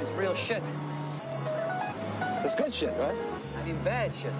[0.00, 0.62] This is real shit.
[2.42, 3.18] It's good shit, right?
[3.58, 4.32] I mean bad shit.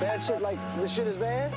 [0.00, 1.52] Bad shit like this shit is bad?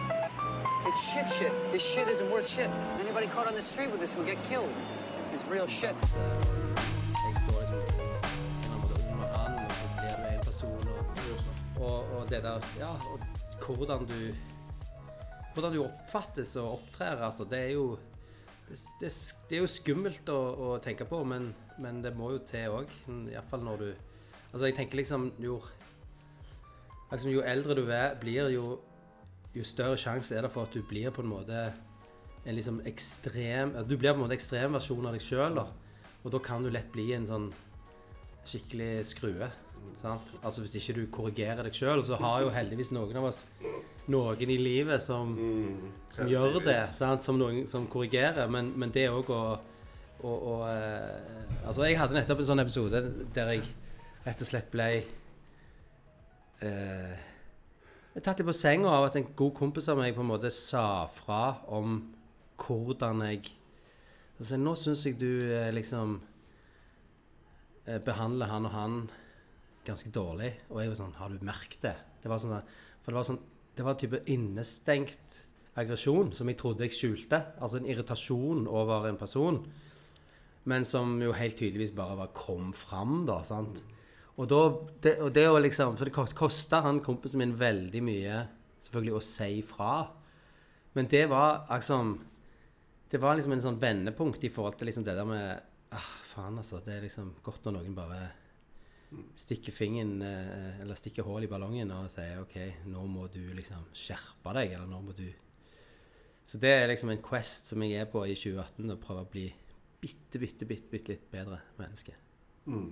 [0.85, 1.54] It's shit shit.
[1.71, 2.70] This shit isn't worth shit.
[2.99, 4.70] Anybody caught on the street with this will get killed.
[5.17, 5.96] This is real shit.
[5.96, 7.47] Liksom
[11.79, 14.35] og, og det der Ja, og hvordan du
[15.53, 17.98] Hvordan du oppfattes og opptrer, altså, det er jo
[18.70, 19.12] det, det,
[19.49, 22.91] det er jo skummelt å, å tenke på, men, men det må jo til òg.
[23.32, 23.91] Iallfall når du
[24.54, 25.55] Altså, jeg tenker liksom jo
[27.12, 28.80] liksom, Jo eldre du er, blir, jo,
[29.55, 31.66] jo større sjanse er det for at du blir på en måte
[32.46, 35.68] en liksom ekstrem Du blir på en måte ekstrem versjon av deg sjøl, da.
[36.23, 37.49] Og da kan du lett bli en sånn
[38.48, 39.49] skikkelig skrue.
[40.02, 40.34] Sant?
[40.44, 43.46] Altså Hvis ikke du korrigerer deg sjøl, så har jo heldigvis noen av oss
[44.12, 45.34] noen i livet som,
[46.12, 46.80] som gjør det.
[46.96, 47.24] Sant?
[47.24, 48.49] Som noen som korrigerer.
[48.52, 49.41] Men, men det òg å,
[50.22, 52.99] å, og eh, Altså, jeg hadde nettopp en sånn episode
[53.35, 53.63] der jeg
[54.26, 54.88] rett og slett ble
[56.63, 57.13] eh,
[58.20, 61.07] tatt litt på senga av at en god kompis av meg på en måte sa
[61.12, 61.99] fra om
[62.60, 63.51] hvordan jeg
[64.33, 66.17] Altså, nå syns jeg du eh, liksom
[67.85, 68.95] eh, behandler han og han
[69.85, 70.49] ganske dårlig.
[70.71, 71.93] Og jeg var sånn Har du merket det?
[72.23, 72.55] Det var sånn,
[73.03, 73.41] for det var sånn
[73.77, 75.38] Det var en type innestengt
[75.79, 77.39] aggresjon som jeg trodde jeg skjulte.
[77.57, 79.61] Altså en irritasjon over en person.
[80.69, 83.42] Men som jo helt tydeligvis bare var kom fram, da.
[83.47, 83.81] sant?
[84.39, 84.61] Og da
[85.03, 88.38] det, og det å liksom For det kosta han kompisen min veldig mye
[88.81, 89.95] selvfølgelig å si fra.
[90.97, 92.16] Men det var liksom
[93.11, 95.61] Det var liksom en sånn vendepunkt i forhold til liksom det der med
[95.94, 96.81] ah, Faen, altså.
[96.81, 98.23] Det er liksom godt når noen bare
[99.38, 102.58] stikker fingeren eh, Eller stikker hull i ballongen og sier OK,
[102.89, 105.28] nå må du liksom skjerpe deg, eller nå må du
[106.44, 109.30] Så det er liksom en quest som jeg er på i 2018, å prøve å
[109.30, 109.45] bli
[110.03, 112.11] bitte, bitte, bitte, bitte litt bedre menneske.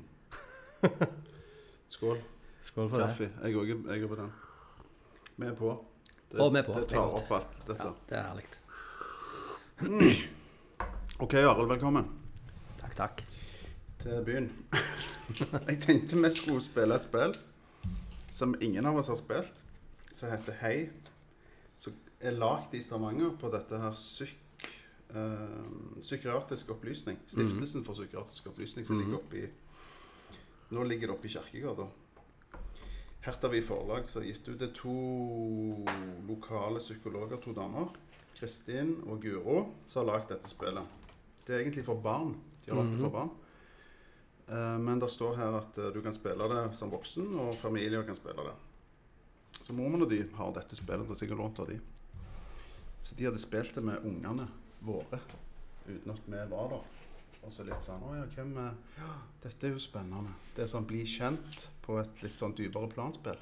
[1.91, 2.21] Skål.
[2.63, 3.27] Skål for Kaffe.
[3.43, 4.31] Jeg òg er, på den.
[5.35, 5.73] Vi er på.
[6.31, 6.73] Det, Og vi er på.
[6.77, 7.89] det Det tar opp alt dette.
[7.89, 8.47] Ja, det er herlig.
[11.25, 12.07] OK, Arild, velkommen
[12.79, 13.23] Takk, takk.
[13.99, 14.47] til byen.
[15.67, 17.35] jeg tenkte vi skulle spille et spill
[18.31, 19.63] som ingen av oss har spilt,
[20.13, 20.77] som heter Hei.
[21.77, 24.37] Som er lagd i Stavanger på dette her psyk...
[25.15, 27.17] eh, psykiatrisk opplysning.
[27.27, 29.49] Stiftelsen for psykiatrisk opplysning som ligger oppi
[30.71, 31.85] Nå ligger det oppe i Kjerkegata.
[33.25, 34.93] Hertavi forlag som har gitt ut det to
[36.29, 37.89] lokale psykologer, to damer.
[38.37, 39.57] Kristin og Guro,
[39.91, 40.87] som har lagd dette spillet.
[41.45, 42.31] Det er egentlig for barn.
[42.63, 43.33] De har lagd det for barn.
[44.47, 48.03] Eh, Men det står her at eh, du kan spille det som voksen, og familier
[48.07, 48.55] kan spille det.
[49.61, 51.79] Så mormor og de har dette spillet, er sikkert lånt av de.
[53.03, 54.47] Så de hadde spilt det med ungene
[54.85, 55.19] våre,
[55.87, 56.81] uten at vi var der.
[57.41, 60.35] Og så litt sånn Å ja, hvem er Ja, dette er jo spennende.
[60.53, 63.39] Det er sånn bli kjent på et litt sånn dypere planspill.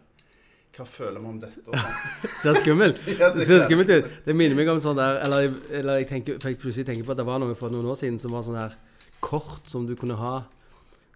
[0.77, 1.63] Hva føler vi om dette?
[1.66, 1.97] Sånn.
[2.44, 4.07] Ser skummelt Ja, det ser skummelt ut.
[4.23, 5.50] Det minner meg om sånn der Eller,
[5.81, 7.97] eller jeg, tenker, for jeg plutselig tenker på at det var noe for noen år
[8.00, 8.77] siden som var sånn her
[9.19, 10.45] kort som du kunne ha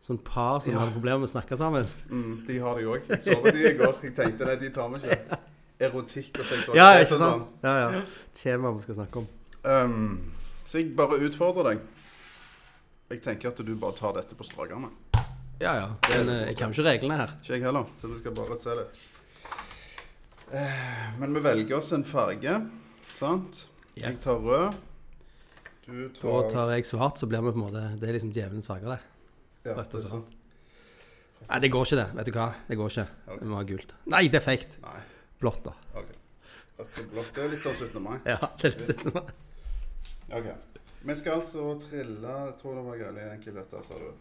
[0.04, 0.82] Sånn par som Ja.
[0.82, 1.86] hadde problemer med å snakke sammen.
[2.12, 3.06] Mm, de har det jo òg.
[3.24, 3.94] Så på de i går.
[4.04, 5.38] Jeg tenkte det, de tar vi ikke.
[5.88, 7.46] Erotikk og seksualitet Ja, ikke og sånn.
[7.64, 8.02] Ja, ja.
[8.36, 9.30] Tema vi skal snakke om.
[9.64, 10.34] Um,
[10.68, 11.84] så jeg bare utfordrer deg.
[13.14, 14.90] Jeg tenker at du bare tar dette på strak arm.
[15.62, 15.90] Ja, ja.
[16.10, 17.36] Men eh, jeg kan jo ikke reglene her.
[17.44, 19.04] Ikke jeg heller, så vi skal bare se litt.
[20.54, 22.56] Eh, men vi velger oss en farge,
[23.16, 23.66] sant?
[23.96, 24.24] Jeg Yes.
[24.26, 24.74] tar rød.
[25.86, 28.32] Du Da tar tar jeg svart, så blir vi på en måte Det er liksom
[28.34, 29.00] djevelens farger, det.
[29.66, 30.26] ja, rødt og det er sånn.
[31.50, 32.08] Nei, det går ikke, det.
[32.16, 32.48] Vet du hva?
[32.70, 33.08] Det går ikke.
[33.42, 33.94] Vi må ha gult.
[34.08, 34.78] Nei, det feigt.
[34.82, 35.00] Nei,
[35.40, 35.74] Blått, da.
[36.00, 36.12] ok.
[36.80, 37.34] Rødt og blått.
[37.36, 38.02] Det er litt sånn 17.
[38.02, 38.18] mai.
[38.26, 39.30] Ja, det er litt sånn.
[40.32, 40.46] Ok.
[41.04, 44.12] Vi skal altså trille Jeg tror det var veldig enkelt dette, sa du.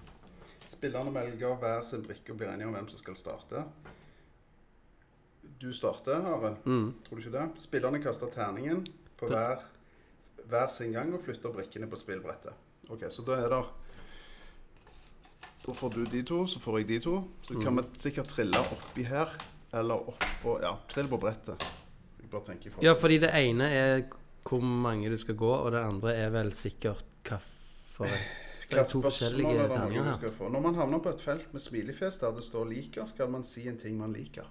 [0.72, 3.62] Spillerne velger hver sin brikke og blir enige om hvem som skal starte.
[5.62, 6.56] Du starter, Are.
[6.64, 6.94] Mm.
[7.06, 7.44] Tror du ikke det?
[7.62, 8.82] Spillerne kaster terningen
[9.20, 9.62] på hver,
[10.50, 12.52] hver sin gang og flytter brikkene på spillbrettet.
[12.90, 13.62] Ok, Så da er det
[15.66, 17.20] Da får du de to, så får jeg de to.
[17.46, 19.30] Så kan vi sikkert trille oppi her,
[19.72, 21.62] eller oppå Ja, trill på brettet.
[22.20, 24.02] Jeg bare tenker i forhold- Ja, fordi det ene er
[24.48, 27.38] hvor mange du skal gå, og det andre er vel sikkert hva
[27.92, 30.50] for et Det er to forskjellige er terninger her.
[30.50, 33.68] Når man havner på et felt med smilefjes der det står 'liker', skal man si
[33.68, 34.48] en ting man liker.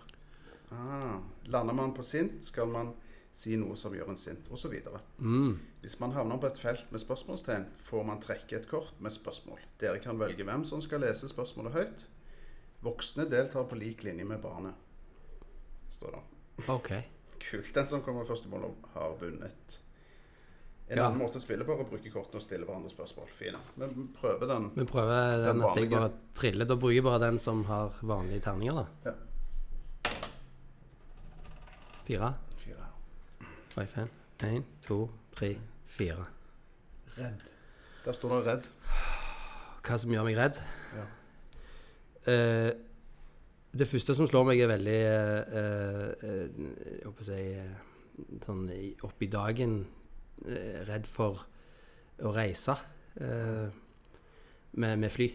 [0.71, 2.93] Ah, lander man på sint, skal man
[3.31, 4.73] si noe som gjør en sint, osv.
[5.17, 5.59] Mm.
[5.81, 9.59] Hvis man havner på et felt med spørsmålstegn, får man trekke et kort med spørsmål.
[9.79, 12.05] Dere kan velge hvem som skal lese spørsmålet høyt.
[12.81, 14.73] Voksne deltar på lik linje med barnet.
[15.89, 16.23] Står det.
[16.69, 16.91] OK.
[17.49, 17.71] Kult.
[17.75, 19.79] Den som kommer først i mål, har vunnet.
[20.91, 21.05] En Ja.
[21.07, 23.27] annen måte å spille på er å bruke kortene og stille hverandre spørsmål.
[23.31, 23.57] Fine.
[23.77, 24.71] Vi prøver den.
[24.75, 26.65] Vi prøver den, Den at jeg bare triller.
[26.65, 28.85] Da bruker jeg bare den som har vanlige terninger, da.
[29.05, 29.13] Ja.
[32.05, 32.33] Fire.
[32.57, 32.85] Fire.
[33.77, 34.09] Oi, fan.
[34.43, 35.57] Én, to, tre,
[35.87, 36.25] fire.
[37.17, 37.41] Redd.
[38.05, 38.69] Der står det 'redd'.
[39.83, 40.59] Hva som gjør meg redd?
[40.95, 41.05] Ja.
[42.31, 42.71] Eh,
[43.77, 46.47] det første som slår meg, er veldig eh, eh,
[46.97, 47.75] Jeg håper å si eh,
[48.45, 49.85] sånn i- opp i dagen
[50.87, 51.43] redd for
[52.25, 52.73] å reise
[54.73, 55.27] med, med fly.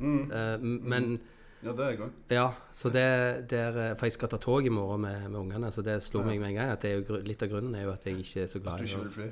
[0.00, 0.80] Mm.
[0.88, 1.20] Men
[1.62, 2.12] Ja, det er jeg òg.
[2.32, 5.70] Ja, så det det er, For jeg skal ta tog i morgen med, med ungene,
[5.72, 6.26] så det slo Ja.
[6.26, 6.70] meg med en gang.
[6.70, 8.80] at det er jo, Litt av grunnen er jo at jeg ikke er så glad
[8.80, 9.30] i å fly.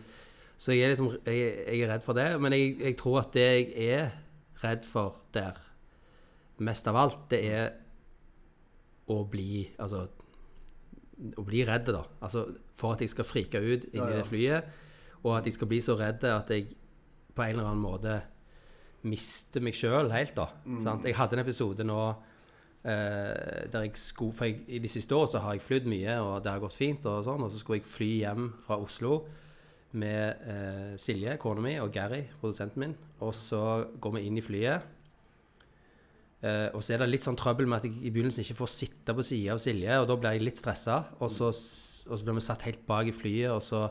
[0.59, 2.41] Så jeg er liksom jeg, jeg er redd for det.
[2.41, 4.11] Men jeg, jeg tror at det jeg er
[4.63, 5.57] redd for der,
[6.59, 7.71] mest av alt, det er
[9.09, 10.07] å bli Altså
[11.37, 12.05] å bli redd, da.
[12.23, 12.45] Altså
[12.79, 14.21] for at jeg skal frike ut inni Ja, ja.
[14.21, 14.69] det flyet,
[15.25, 16.69] og at jeg skal bli så redd at jeg
[17.35, 18.21] på en eller annen måte
[19.09, 20.49] mister meg sjøl helt, da.
[20.65, 20.81] Mm.
[20.85, 21.07] Sant?
[21.07, 25.33] Jeg hadde en episode nå eh, der jeg skulle For jeg, i de siste årene
[25.35, 27.81] så har jeg flydd mye, og det har gått fint, og sånn, og så skulle
[27.81, 29.21] jeg fly hjem fra Oslo
[29.99, 32.97] med eh, Silje, kona mi, og Gary, produsenten min.
[33.25, 33.63] Og så
[33.99, 34.95] går vi inn i flyet.
[36.39, 38.71] Eh, og så er det litt sånn trøbbel med at jeg i begynnelsen ikke får
[38.71, 41.01] sitte på sida av Silje, og da blir jeg litt stressa.
[41.19, 43.89] Og, så og så blir vi satt helt bak i flyet, og så,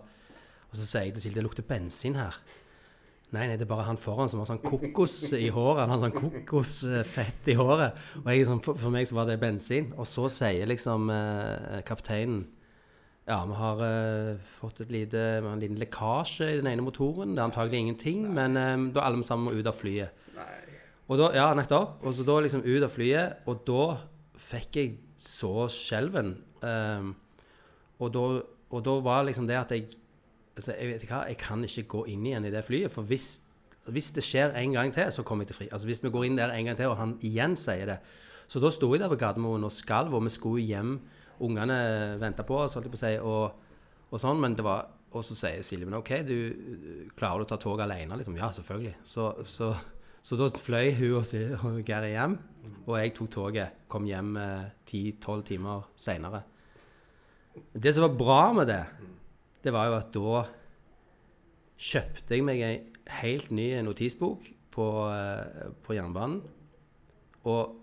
[0.70, 2.40] og så sier jeg til Silje det lukter bensin her.
[3.36, 5.82] Nei, nei, det er bare han foran som har sånn kokos i håret.
[5.84, 7.98] Han har sånn kokosfett i håret.
[8.22, 9.90] Og jeg, sånn, for, for meg så var det bensin.
[10.00, 12.46] Og så sier liksom uh, kapteinen
[13.28, 17.36] ja, vi har uh, fått et lite, en liten lekkasje i den ene motoren.
[17.36, 20.24] Det er antagelig ingenting, men eh, da er alle sammen må ut av flyet.
[20.38, 20.67] Nei.
[21.08, 22.02] Og da, ja, nettopp.
[22.04, 23.86] Og så da liksom ut av flyet, og da
[24.48, 26.36] fikk jeg så skjelven.
[26.62, 27.14] Um,
[28.02, 28.26] og, da,
[28.76, 29.88] og da var liksom det at jeg
[30.58, 32.94] altså, jeg vet hva, jeg kan ikke gå inn igjen i det flyet.
[32.94, 33.30] For hvis,
[33.94, 35.70] hvis det skjer en gang til, så kommer jeg til fri.
[35.72, 38.00] Altså Hvis vi går inn der en gang til, og han igjen sier det.
[38.48, 41.00] Så da sto jeg der på Gardermoen og skalv, og vi skulle hjem.
[41.44, 44.40] Ungene venta på oss, holdt jeg på å si, og, og sånn.
[44.42, 47.86] Men det var Og så sier Silje men OK, du klarer du å ta toget
[47.86, 48.18] alene?
[48.20, 48.92] Liksom, ja, selvfølgelig.
[49.08, 49.70] Så, så,
[50.28, 52.36] så da fløy hun og, Geir hjem,
[52.84, 53.82] og jeg tok toget.
[53.88, 54.36] Kom hjem
[54.88, 56.42] ti-tolv timer seinere.
[57.72, 58.84] Det som var bra med det,
[59.64, 60.42] det var jo at da
[61.78, 62.76] kjøpte jeg meg ei
[63.22, 66.42] helt ny notisbok på, eh, på jernbanen.
[67.48, 67.76] Og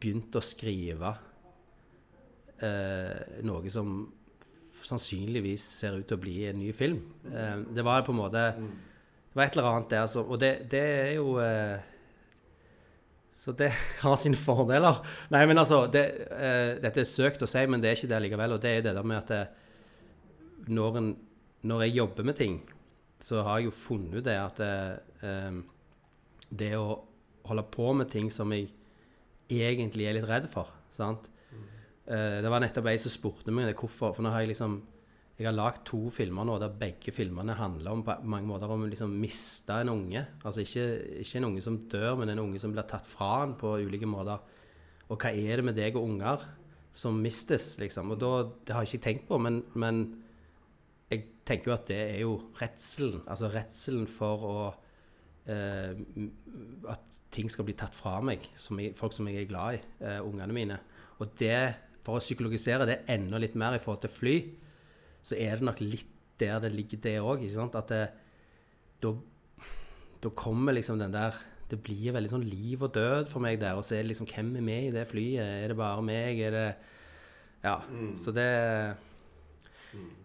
[0.00, 1.12] begynte å skrive
[2.62, 3.98] eh, noe som
[4.86, 7.02] sannsynligvis ser ut til å bli en ny film.
[7.28, 8.44] Eh, det var på en måte
[9.36, 11.76] Det var et eller annet der som Og det, det er jo eh,
[13.36, 13.68] Så det
[14.00, 15.02] har sine fordeler.
[15.28, 18.22] Nei, men altså det, eh, Dette er søkt å si, men det er ikke det
[18.24, 18.54] likevel.
[18.56, 19.42] Og det er det der med at det,
[20.72, 21.12] når, en,
[21.68, 22.56] når jeg jobber med ting,
[23.20, 24.72] så har jeg jo funnet ut det at det,
[25.28, 25.60] eh,
[26.48, 26.96] det å
[27.50, 28.70] holde på med ting som jeg
[29.52, 31.28] egentlig er litt redd for, sant?
[32.08, 34.16] Eh, det var nettopp ei som spurte meg det, hvorfor.
[34.16, 34.80] For nå har jeg liksom
[35.36, 38.86] Jeg har lagd to filmer nå der begge filmene handler om på mange måter om
[38.86, 40.22] å liksom miste en unge.
[40.40, 40.86] Altså ikke,
[41.20, 44.08] ikke en unge som dør, men en unge som blir tatt fra en på ulike
[44.08, 44.40] måter.
[45.12, 46.46] Og hva er det med deg og unger
[46.96, 48.14] som mistes, liksom?
[48.14, 48.32] Og da,
[48.64, 50.02] det har jeg ikke tenkt på, men, men
[51.12, 53.20] jeg tenker jo at det er jo redselen.
[53.28, 54.58] Altså redselen for å
[55.52, 56.00] eh,
[56.96, 59.82] At ting skal bli tatt fra meg, som jeg, folk som jeg er glad i,
[60.00, 60.84] eh, ungene mine.
[61.20, 61.58] Og det,
[62.06, 64.38] for å psykologisere det enda litt mer i forhold til fly,
[65.26, 67.44] så er det nok litt der det ligger, det òg.
[67.74, 68.02] At det,
[69.02, 69.12] da,
[70.22, 71.34] da kommer liksom den der
[71.66, 73.74] Det blir veldig sånn liv og død for meg der.
[73.74, 75.42] Og så er det liksom Hvem er med i det flyet?
[75.42, 76.38] Er det bare meg?
[76.40, 76.68] Er det
[77.64, 77.80] Ja.
[78.16, 78.96] Så det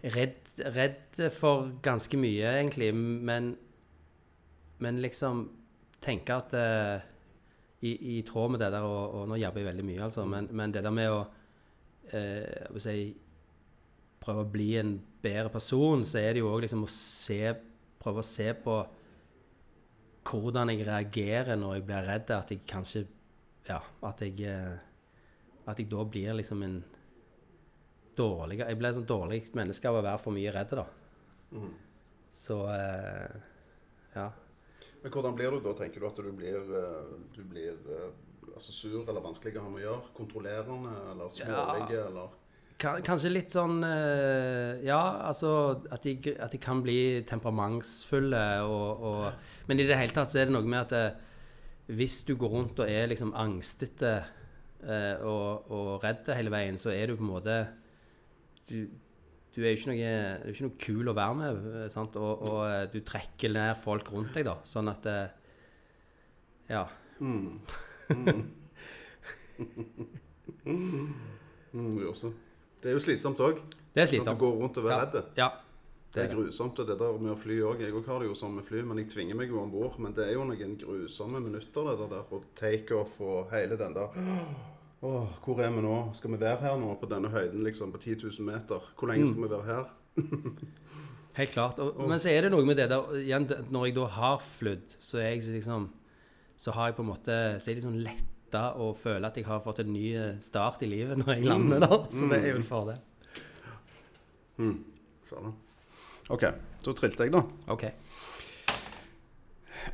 [0.04, 3.56] Redd, redd for ganske mye, egentlig, men
[4.80, 5.50] Men liksom
[6.02, 7.00] tenke at uh,
[7.82, 10.48] i, I tråd med det der, og, og nå jobber jeg veldig mye, altså, men,
[10.52, 13.14] men det der med å uh, si,
[14.22, 17.42] prøve å bli en bedre person, så er det jo òg liksom å se
[18.02, 18.76] Prøve å se på
[20.26, 22.32] hvordan jeg reagerer når jeg blir redd.
[22.34, 23.04] At jeg kanskje
[23.68, 23.78] Ja,
[24.10, 24.80] at jeg eh,
[25.70, 26.80] At jeg da blir liksom en
[28.18, 30.88] dårlig Jeg blir et sånn dårlig menneske av å være for mye redd, da.
[32.34, 33.38] Så eh,
[34.16, 34.32] Ja.
[35.04, 35.74] Men hvordan blir du da?
[35.78, 37.78] Tenker du at du blir, eh, du blir
[38.56, 40.14] altså sur eller vanskelig å ha med å gjøre?
[40.18, 41.98] Kontrollerende eller smålig?
[42.02, 42.41] Eller?
[42.82, 45.52] Ka- Kanskje litt sånn eh, Ja, altså
[45.94, 50.42] at de, at de kan bli temperamentsfulle og, og Men i det hele tatt så
[50.42, 51.06] er det noe med at det,
[52.00, 54.12] hvis du går rundt og er liksom angstete
[54.86, 57.56] eh, og, og redd hele veien, så er du på en måte
[58.70, 58.86] du,
[59.52, 60.12] du er jo ikke noe,
[60.54, 62.16] ikke noe kul å være med, eh, sant?
[62.22, 64.56] Og, og eh, du trekker ned folk rundt deg, da.
[64.70, 65.28] Sånn at eh,
[66.72, 66.86] Ja.
[67.20, 67.60] Mm.
[68.16, 68.46] Mm.
[70.72, 71.12] mm,
[71.74, 72.32] det er også.
[72.82, 73.60] Det er jo slitsomt òg.
[73.94, 74.34] Det er slitsomt.
[74.34, 75.00] At du går rundt og er Ja.
[75.06, 75.24] redd.
[75.38, 75.50] Ja.
[76.14, 77.80] Det er grusomt, og det der med å fly òg.
[77.80, 79.98] Jeg òg har det jo sånn med fly, men jeg tvinger meg jo om bord.
[80.00, 82.26] Men det er jo noen grusomme minutter, det der.
[82.32, 84.10] Og takeoff og hele den der
[85.04, 86.14] Åh, hvor er vi nå?
[86.14, 88.80] Skal vi være her nå på denne høyden, liksom, på 10 000 meter?
[89.00, 89.86] Hvor lenge skal vi være her?
[91.40, 91.80] Helt klart.
[91.80, 94.98] Og, men så er det noe med det der igjen, Når jeg da har flydd,
[95.00, 95.90] så er jeg liksom
[96.60, 97.96] Så har jeg på en måte Så er jeg liksom
[98.52, 101.46] letta og føle at jeg har fått en ny eh, start i livet når jeg
[101.48, 102.08] lander der.
[102.12, 103.00] Så det er jo en fordel.
[105.26, 105.54] Sånn.
[106.30, 106.44] OK,
[106.84, 107.42] så trilte jeg, da.
[107.72, 107.84] OK.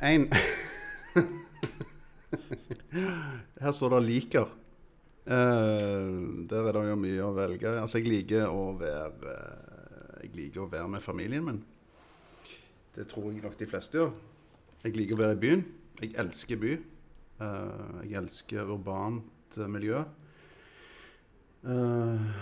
[0.02, 0.28] En
[3.62, 4.48] Her står det 'liker'.
[5.28, 7.68] Uh, der er det jo mye å velge.
[7.80, 11.60] Altså, jeg liker å være eh, Jeg liker å være med familien min.
[12.96, 14.14] Det tror jeg nok de fleste gjør.
[14.84, 15.66] Jeg liker å være i byen.
[16.00, 16.78] Jeg elsker by.
[17.38, 20.02] Eh, jeg elsker urbant eh, miljø.
[21.68, 22.32] Eh,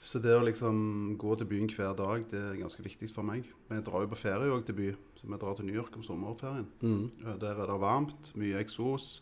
[0.00, 0.80] så det å liksom
[1.20, 3.46] gå til byen hver dag, det er ganske viktig for meg.
[3.68, 4.90] Vi drar jo på ferie òg til by.
[5.20, 6.66] Så vi drar til New York om sommerferien.
[6.80, 7.36] Mm.
[7.42, 9.20] Der er det varmt, mye eksos,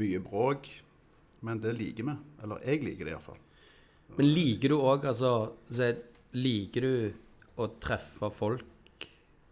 [0.00, 0.66] mye bråk.
[1.46, 2.16] Men det liker vi.
[2.42, 3.38] Eller jeg liker det iallfall.
[4.18, 5.32] Men liker du òg altså
[5.70, 5.92] så
[6.30, 6.92] Liker du
[7.58, 9.06] å treffe folk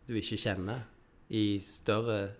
[0.07, 0.85] du ikke kjenner,
[1.35, 2.37] i større,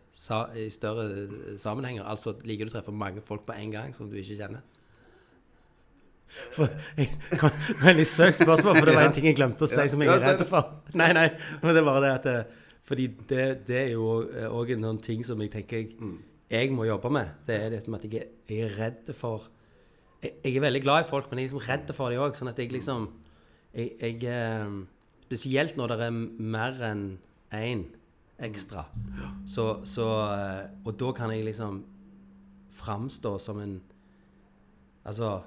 [0.59, 2.03] i større sammenhenger?
[2.11, 4.65] Altså liker du å treffe mange folk på en gang som du ikke kjenner?
[6.53, 6.69] For,
[7.41, 10.11] kom- Veldig søkt spørsmål, for det var en ting jeg glemte å si som jeg
[10.13, 10.75] er redd for.
[11.01, 11.29] Nei, nei,
[11.63, 12.57] men det bare det at
[12.89, 14.09] Fordi det, det er jo
[14.59, 16.19] òg noen ting som jeg tenker jeg, Mm.
[16.51, 17.33] jeg må jobbe med.
[17.47, 19.49] Det er det som at jeg jeg er redd for
[20.23, 22.37] jeg, jeg er veldig glad i folk, men jeg er liksom redd for dem òg.
[22.37, 23.09] Sånn at jeg liksom
[23.77, 24.79] jeg, jeg, eh,
[25.29, 26.15] Spesielt når det er
[26.57, 27.03] mer enn
[27.53, 27.83] én
[28.39, 28.85] ekstra.
[29.47, 31.83] Så, så eh, Og da kan jeg liksom
[32.79, 33.79] framstå som en
[35.09, 35.43] Altså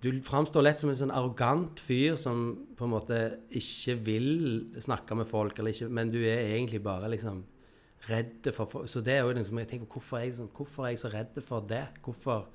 [0.00, 3.16] Du framstår lett som en sånn arrogant fyr som på en måte
[3.52, 4.30] ikke vil
[4.80, 7.42] snakke med folk, ikke, men du er egentlig bare liksom
[8.08, 8.88] redd for folk.
[8.88, 11.10] Så det er jo liksom, jeg tenker hvorfor er jeg, sånn, hvorfor er jeg så
[11.12, 11.82] redd for det?
[12.00, 12.46] Hvorfor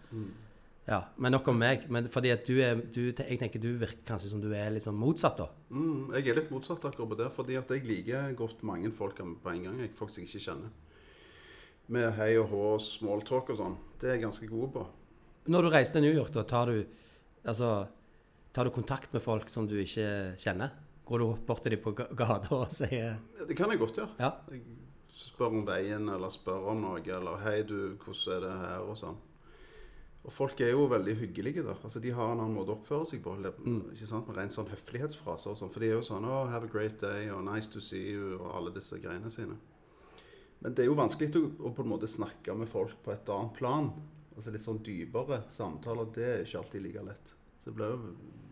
[0.88, 1.88] Ja, Men nok om meg.
[1.90, 4.84] Men fordi at du er du, Jeg tenker du virker kanskje som du er litt
[4.86, 5.48] sånn motsatt, da.
[5.74, 9.18] Mm, jeg er litt motsatt akkurat på det, fordi at jeg liker godt mange folk
[9.18, 9.80] på en gang.
[9.82, 10.70] Jeg, folk jeg ikke kjenner.
[11.88, 13.76] Med hei og hå smalltalk og sånn.
[14.02, 14.86] Det er jeg ganske god på.
[15.50, 16.80] Når du reiser til New York, da tar du
[17.46, 17.88] altså,
[18.54, 20.08] tar du kontakt med folk som du ikke
[20.42, 20.74] kjenner?
[21.06, 24.10] Går du bort til dem på ga- gata og sier Det kan jeg godt gjøre.
[24.22, 24.32] Ja.
[24.50, 24.64] Jeg
[25.14, 28.98] spør om veien, eller spør om noe, eller 'Hei, du, hvordan er det her?' og
[28.98, 29.18] sånn.
[30.26, 31.76] Og folk er jo veldig hyggelige da.
[31.86, 33.36] Altså, De har en annen måte å oppføre seg på.
[33.46, 34.26] Ikke sant?
[34.28, 35.72] Med rent sånn høflighetsfraser og sånn.
[35.74, 38.40] For de er jo sånn oh, 'Have a great day', og 'Nice to see you',
[38.40, 39.58] og alle disse greiene sine.
[40.62, 43.30] Men det er jo vanskelig å, å på en måte snakke med folk på et
[43.30, 43.92] annet plan.
[44.36, 46.10] Altså Litt sånn dypere samtaler.
[46.16, 47.36] Det er ikke alltid like lett.
[47.60, 48.00] Så det blir jo,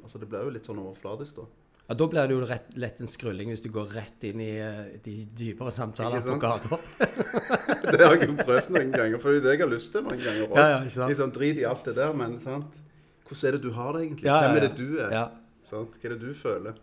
[0.04, 1.63] altså, det blir jo litt sånn overfladisk, da.
[1.88, 4.54] Ja, Da blir det jo rett, lett en skrulling hvis du går rett inn i
[4.56, 6.80] eh, de dypere samtaler på gata.
[7.92, 10.06] Det har jeg jo prøvd noen ganger, for det er det jeg har lyst til
[10.06, 10.48] mange ganger.
[10.48, 10.62] også.
[10.62, 11.12] Ja, ja, ikke sant?
[11.12, 12.80] Liksom, drit i alt det der, men sant?
[13.28, 14.28] hvordan er det du har det egentlig?
[14.30, 15.14] Ja, Hvem er det du er?
[15.14, 15.28] Ja.
[15.64, 15.96] Sant?
[16.00, 16.80] Hva er det du føler?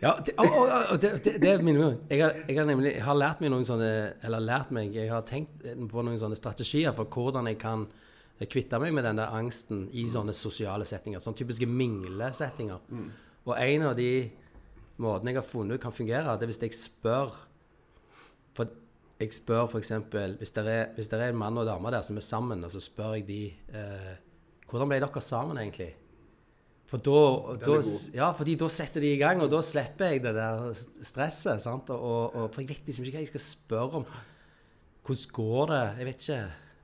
[0.00, 1.98] Ja, det, å, å, å, det, det, det minner.
[2.08, 3.90] Jeg har, jeg har nemlig jeg har lært meg noen sånne
[4.24, 7.84] Eller lært meg Jeg har tenkt på noen sånne strategier for hvordan jeg kan
[8.48, 11.20] kvitte meg med den der angsten i sånne sosiale settinger.
[11.20, 12.80] Sånne typiske minglesettinger.
[13.44, 14.08] Og en av de
[15.00, 17.32] måtene jeg har funnet ut kan fungere, det er hvis jeg spør
[18.56, 18.68] For
[19.20, 19.92] jeg spør f.eks.
[20.40, 22.72] Hvis det er, hvis det er en mann og dame der som er sammen, og
[22.72, 23.42] så spør jeg de
[23.76, 24.12] eh,
[24.70, 25.90] Hvordan ble dere sammen, egentlig?
[26.90, 27.18] For da,
[27.62, 27.76] da,
[28.14, 30.72] ja, fordi da setter de i gang, og da slipper jeg det der
[31.06, 31.66] stresset.
[31.66, 31.90] og,
[32.34, 34.06] og, for jeg vet liksom ikke hva jeg skal spørre om.
[35.06, 35.84] Hvordan går det?
[36.00, 36.40] Jeg vet ikke.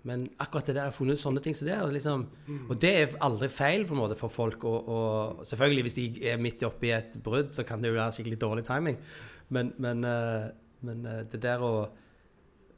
[0.06, 1.78] Men akkurat det der, jeg har funnet ut sånne ting som det.
[1.82, 2.26] Og, liksom,
[2.68, 4.64] og det er aldri feil på en måte for folk.
[4.68, 8.14] Og, og selvfølgelig, hvis de er midt oppi et brudd, så kan det jo være
[8.14, 9.00] skikkelig dårlig timing.
[9.54, 10.46] Men, men, eh,
[10.86, 11.74] men eh, det der å,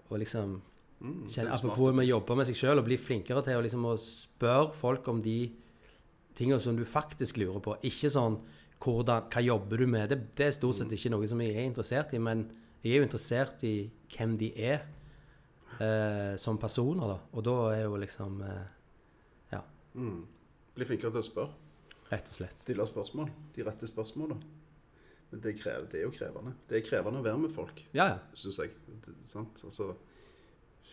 [0.09, 0.59] å liksom
[0.99, 1.49] Mm, er.
[1.55, 4.75] Apropos med å jobbe med seg sjøl og bli flinkere til å, liksom, å spørre
[4.75, 5.39] folk om de
[6.39, 7.77] tingene som du faktisk lurer på.
[7.87, 8.41] Ikke sånn
[8.83, 10.11] hvordan, Hva jobber du med?
[10.11, 12.45] Det, det er stort sett ikke noe som jeg er interessert i, men
[12.83, 13.75] jeg er jo interessert i
[14.15, 14.85] hvem de er
[15.81, 17.19] eh, som personer, da.
[17.33, 18.67] Og da er jo liksom eh,
[19.53, 19.63] Ja,
[19.95, 20.27] Mm.
[20.77, 21.53] Bli flinkere til å spørre.
[22.11, 22.61] rett og slett.
[22.63, 23.31] Stille spørsmål.
[23.57, 24.39] De rette spørsmålene.
[25.31, 26.55] Men det, krever, det er jo krevende.
[26.69, 28.19] Det er krevende å være med folk, Ja, ja.
[28.33, 28.71] syns jeg.
[29.05, 29.61] Det, sant?
[29.65, 29.91] Altså,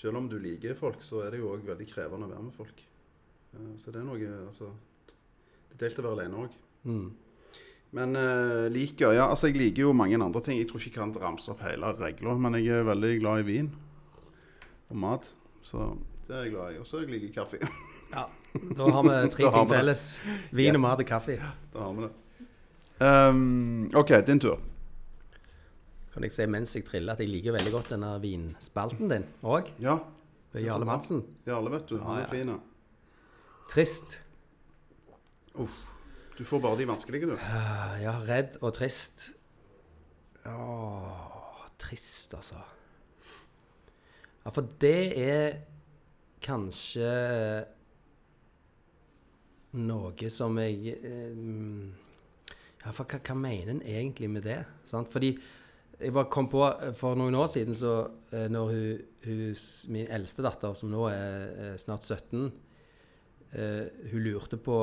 [0.02, 2.54] selv om du liker folk, så er det jo òg veldig krevende å være med
[2.58, 2.82] folk.
[3.54, 4.72] Eh, Så det er noe Altså
[5.70, 6.58] Det er delt å være alene òg.
[6.84, 7.12] Mm.
[7.96, 10.58] Men uh, liker Ja, altså jeg liker jo mange andre ting.
[10.60, 13.48] Jeg tror ikke jeg kan ramse opp hele regla, men jeg er veldig glad i
[13.48, 13.72] vin
[14.90, 15.30] og mat.
[15.66, 16.80] Så det er jeg glad i.
[16.80, 17.60] Og så liker jeg kaffe.
[18.16, 18.22] Ja,
[18.78, 20.04] Da har vi tre ting felles.
[20.52, 20.76] Vin Yes.
[20.78, 21.36] og mat og kaffe.
[21.74, 22.12] Da har vi det.
[23.02, 24.60] Um, OK, din tur.
[26.14, 29.74] Kan jeg si mens jeg triller at jeg liker veldig godt denne vinspalten din òg.
[29.84, 29.98] Ja.
[30.56, 31.26] Jarle Madsen.
[31.46, 31.98] Jarle, vet du.
[32.00, 32.54] Han Ja, er fin.
[33.74, 34.16] Trist.
[35.58, 35.82] Trist.
[36.38, 37.36] Du får bare de vanskelige, du.
[37.36, 39.32] Ah, Ja, redd og trist.
[40.46, 42.56] Åh, trist, altså.
[44.46, 45.56] Ja, for det er
[46.46, 47.10] kanskje
[49.76, 51.40] noe som jeg eh,
[52.86, 54.60] Ja, for hva, hva mener en egentlig med det?
[54.86, 55.10] Sant?
[55.12, 55.34] Fordi
[55.98, 57.96] jeg bare kom på eh, For noen år siden, så
[58.32, 59.64] eh, når hun, hun
[59.96, 62.46] min eldste datter, som nå er eh, snart 17,
[63.56, 64.78] eh, hun lurte på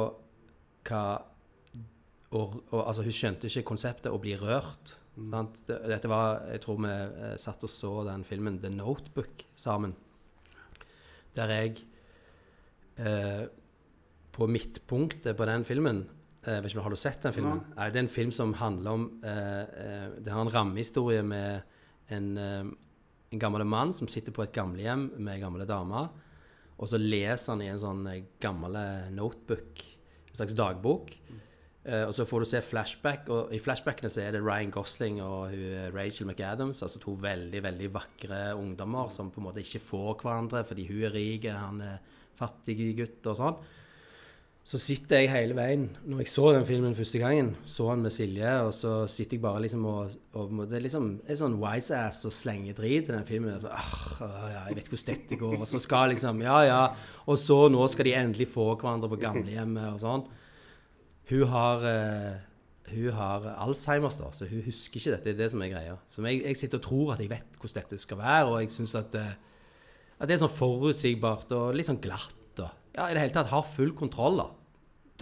[0.88, 1.04] hva
[2.32, 4.96] og, og, altså, hun skjønte ikke konseptet å bli rørt.
[5.12, 5.58] Sant?
[5.68, 9.92] Dette var, Jeg tror vi eh, satt og så den filmen The Notebook sammen.
[11.36, 11.82] Der jeg
[12.98, 13.44] eh,
[14.32, 16.02] På midtpunktet på den filmen
[16.46, 17.60] eh, vet ikke, om- Har du sett den filmen?
[17.76, 21.62] Nei, Det er en film som handler om eh, eh, Det har en rammehistorie med
[22.12, 26.08] en, en gammel mann som sitter på et gamlehjem med gamle dame.
[26.78, 28.02] Og så leser han i en sånn
[28.42, 28.74] gammel
[29.14, 29.80] notebook,
[30.28, 31.14] en slags dagbok.
[31.82, 35.18] Eh, og så får du se flashback, og i flashbackene så er det Ryan Gosling
[35.18, 39.64] og hun, eh, Rachel McAdams, altså to veldig, veldig vakre ungdommer som på en måte
[39.64, 41.98] ikke får hverandre fordi hun er rik, han er
[42.38, 43.62] fattig gutt og sånn.
[44.62, 48.14] Så sitter jeg hele veien Når jeg så den filmen første gangen, så han med
[48.14, 51.98] Silje, og så sitter jeg bare liksom og, og det er liksom er sånn wise
[51.98, 53.58] ass og slenger drit i den filmen.
[53.58, 55.56] Så, ah, ah, ja, jeg vet hvordan dette går.
[55.58, 56.84] Og så skal liksom Ja, ja.
[57.26, 60.24] Og så nå skal de endelig få hverandre på gamlehjemmet og sånn.
[61.32, 62.40] Hun har eh,
[62.92, 65.24] hun har Alzheimers, da, så hun husker ikke dette.
[65.24, 65.96] Det er det som er greia.
[66.10, 68.72] Så jeg, jeg sitter og tror at jeg vet hvordan dette skal være, og jeg
[68.74, 69.30] syns at, eh,
[70.18, 72.36] at det er sånn forutsigbart og litt sånn glatt.
[72.58, 74.48] Og, ja, i det hele tatt har full kontroll, da,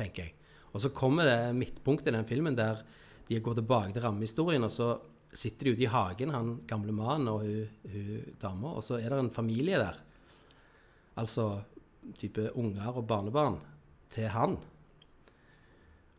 [0.00, 0.34] tenker jeg.
[0.70, 2.82] Og så kommer det midtpunktet i den filmen der
[3.28, 4.92] de går tilbake til rammehistorien, og så
[5.30, 9.12] sitter de ute i hagen, han gamle mannen og hun, hun dama, og så er
[9.12, 10.00] det en familie der.
[11.22, 11.52] Altså
[12.18, 13.60] type unger og barnebarn
[14.10, 14.56] til han.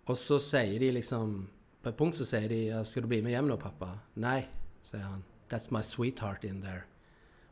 [0.10, 1.48] Og så sier de liksom
[1.82, 4.46] På et punkt så sier de 'Skal du bli med hjem nå, pappa?' 'Nei',
[4.84, 5.24] sier han.
[5.50, 6.86] 'That's my sweetheart in there'.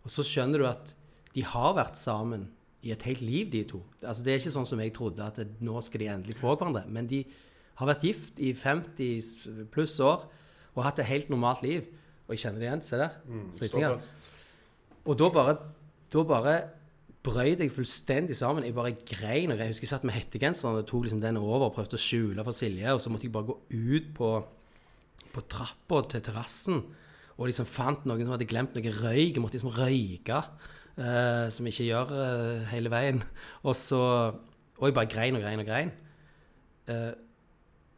[0.03, 0.93] Og så skjønner du at
[1.33, 2.49] de har vært sammen
[2.83, 3.83] i et helt liv, de to.
[4.03, 6.55] Altså Det er ikke sånn som jeg trodde, at det, nå skal de endelig få
[6.55, 6.85] hverandre.
[6.87, 7.25] Men de
[7.75, 10.29] har vært gift i 50 pluss år
[10.75, 11.87] og hatt et helt normalt liv.
[12.27, 12.83] Og jeg kjenner det igjen.
[12.85, 13.09] Se der.
[13.57, 13.89] Frysninger.
[13.89, 14.11] Såpass.
[15.05, 15.57] Og da bare,
[16.13, 16.55] da bare
[17.25, 18.63] brøyt jeg fullstendig sammen.
[18.63, 19.51] Jeg bare grein.
[19.51, 19.67] og grein.
[19.67, 22.45] Jeg husker jeg satt med hettegenseren og tok liksom den over og prøvde å skjule
[22.47, 22.93] for Silje.
[22.93, 24.31] Og så måtte jeg bare gå ut på,
[25.35, 26.83] på trappa til terrassen
[27.39, 29.37] og liksom fant noen som hadde glemt noe røyk.
[29.37, 30.41] Jeg måtte liksom røyke,
[30.99, 33.23] uh, som jeg ikke gjør uh, hele veien.
[33.63, 34.03] Og så
[34.79, 35.91] Og jeg bare grein og grein og grein.
[36.87, 37.11] Uh,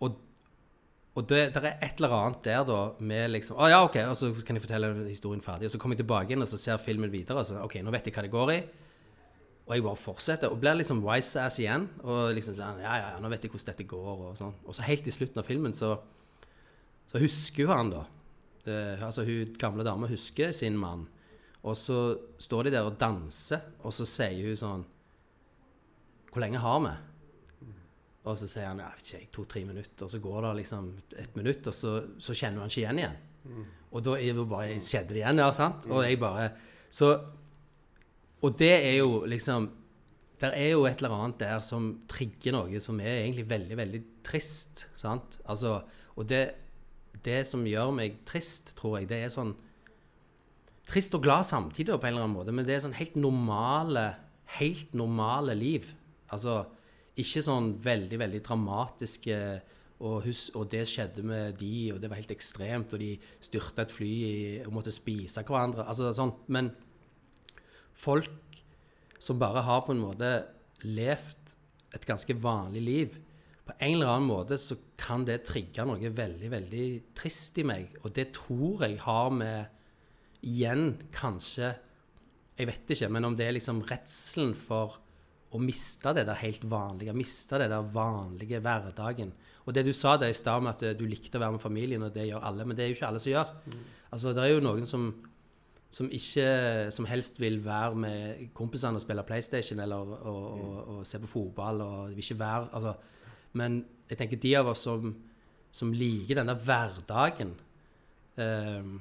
[0.02, 0.18] og
[1.16, 4.16] og det, det er et eller annet der da med liksom Å ja, OK, og
[4.16, 5.68] så kan jeg fortelle historien ferdig.
[5.68, 7.42] Og så kommer jeg tilbake inn og så ser filmen videre.
[7.42, 8.62] Og så OK, nå vet jeg hva det går i.
[9.68, 10.52] Og jeg bare fortsetter.
[10.52, 11.88] Og blir liksom wise ass igjen.
[12.04, 14.56] Og liksom sånn Ja, ja, ja, nå vet jeg hvordan dette går, og sånn.
[14.66, 15.94] Og så helt i slutten av filmen så,
[17.12, 18.06] så husker hun han, da.
[18.70, 21.08] Eh, altså hun gamle dama husker sin mann.
[21.62, 22.00] Og så
[22.42, 24.84] står de der og danser, og så sier hun sånn
[26.32, 26.94] Hvor lenge har vi?
[28.22, 31.38] Og så sier han ja, vet ikke, to-tre minutter, og så går det liksom et
[31.38, 33.16] minutt, og så, så kjenner han ikke igjen igjen.
[33.92, 35.88] Og da er det bare, skjedde det igjen, ja, sant?
[35.90, 36.52] Og jeg bare
[36.94, 37.08] Så
[38.42, 39.70] Og det er jo liksom
[40.42, 44.00] Det er jo et eller annet der som trigger noe som er egentlig veldig, veldig
[44.26, 44.88] trist.
[44.98, 45.38] Sant?
[45.46, 45.84] Altså
[46.18, 46.56] Og det,
[47.24, 49.54] det som gjør meg trist, tror jeg, det er sånn
[50.92, 54.08] Trist og glad samtidig, på en eller annen måte, men det er sånn helt normale
[54.58, 55.86] Helt normale liv.
[56.28, 56.66] Altså
[57.22, 59.38] ikke sånn veldig, veldig dramatiske
[60.02, 63.86] og, hus, og det skjedde med de, og det var helt ekstremt, og de styrta
[63.86, 65.86] et fly i, og måtte spise hverandre.
[65.86, 66.34] Altså sånn.
[66.52, 66.72] Men
[67.98, 68.30] folk
[69.22, 70.32] som bare har på en måte
[70.88, 71.54] levd
[71.96, 73.20] et ganske vanlig liv,
[73.68, 77.94] på en eller annen måte så kan det trigge noe veldig, veldig trist i meg.
[78.02, 79.78] Og det tror jeg har med
[80.42, 81.76] Igjen, kanskje
[82.58, 84.98] Jeg vet ikke, men om det er liksom redselen for
[85.52, 89.32] å miste det der helt vanlige, miste det der vanlige hverdagen.
[89.66, 92.06] Og det du sa der i stad med at du likte å være med familien,
[92.06, 93.52] og det gjør alle, men det er jo ikke alle som gjør.
[94.12, 95.10] Altså, det er jo noen som,
[95.92, 96.46] som ikke
[96.96, 101.28] som helst vil være med kompisene og spille PlayStation eller og, og, og se på
[101.28, 102.94] fotball og vil ikke være altså,
[103.54, 105.12] Men jeg tenker de av oss som
[105.76, 107.56] som liker denne hverdagen.
[108.40, 108.92] Eh,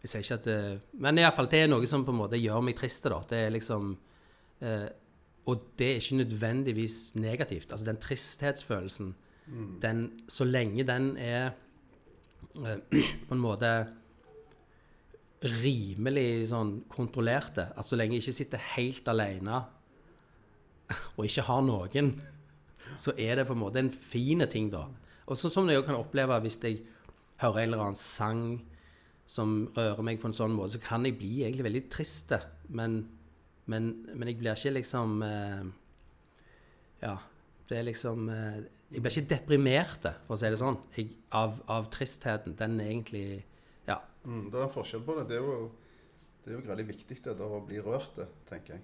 [0.00, 0.60] jeg sier ikke at det,
[1.02, 3.04] Men iallfall, det er noe som på en måte gjør meg trist.
[3.04, 3.20] da.
[3.28, 3.96] Det er liksom
[4.62, 4.88] eh,
[5.50, 7.72] Og det er ikke nødvendigvis negativt.
[7.72, 9.14] Altså den tristhetsfølelsen,
[9.82, 11.50] den, så lenge den er
[12.54, 12.78] eh,
[13.28, 13.72] på en måte
[15.40, 19.62] rimelig sånn kontrollerte, At så lenge jeg ikke sitter helt alene
[21.16, 22.10] og ikke har noen,
[22.98, 24.88] så er det på en måte en fin ting, da.
[25.30, 26.80] Og sånn som jeg kan oppleve hvis jeg
[27.40, 28.42] hører en eller annen sang
[29.30, 32.34] som rører meg på en sånn måte, så kan jeg bli egentlig veldig trist.
[32.74, 33.04] Men,
[33.70, 35.68] men, men jeg blir ikke liksom eh,
[37.04, 37.14] Ja,
[37.70, 38.58] det er liksom eh,
[38.90, 42.58] Jeg blir ikke deprimert, for å si det sånn, jeg, av, av tristheten.
[42.58, 43.44] Den er egentlig.
[44.24, 45.28] Mm, det er en forskjell på det.
[45.30, 45.70] Det er jo,
[46.44, 48.82] det er jo veldig viktig det å bli rørt, tenker jeg.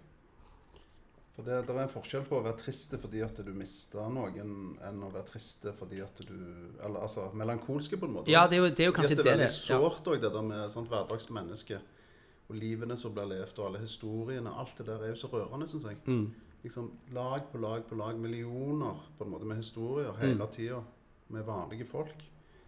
[1.36, 4.54] For det, det er en forskjell på å være trist fordi at du mista noen,
[4.80, 6.32] enn å være trist fordi at du
[6.80, 8.32] Eller altså melankolske, på en måte.
[8.32, 10.32] Ja, det er jo, det er jo kanskje det det er veldig sårt òg, det
[10.32, 11.82] der med sånt hverdagsmenneske.
[12.48, 14.48] Og livene som blir levd, og alle historiene.
[14.56, 15.98] Alt det der er jo så rørende, syns jeg.
[16.06, 16.30] Mm.
[16.64, 20.20] Liksom Lag på lag på lag, millioner på en måte med historier Mm.
[20.22, 20.80] hele tida.
[21.28, 22.22] Med vanlige folk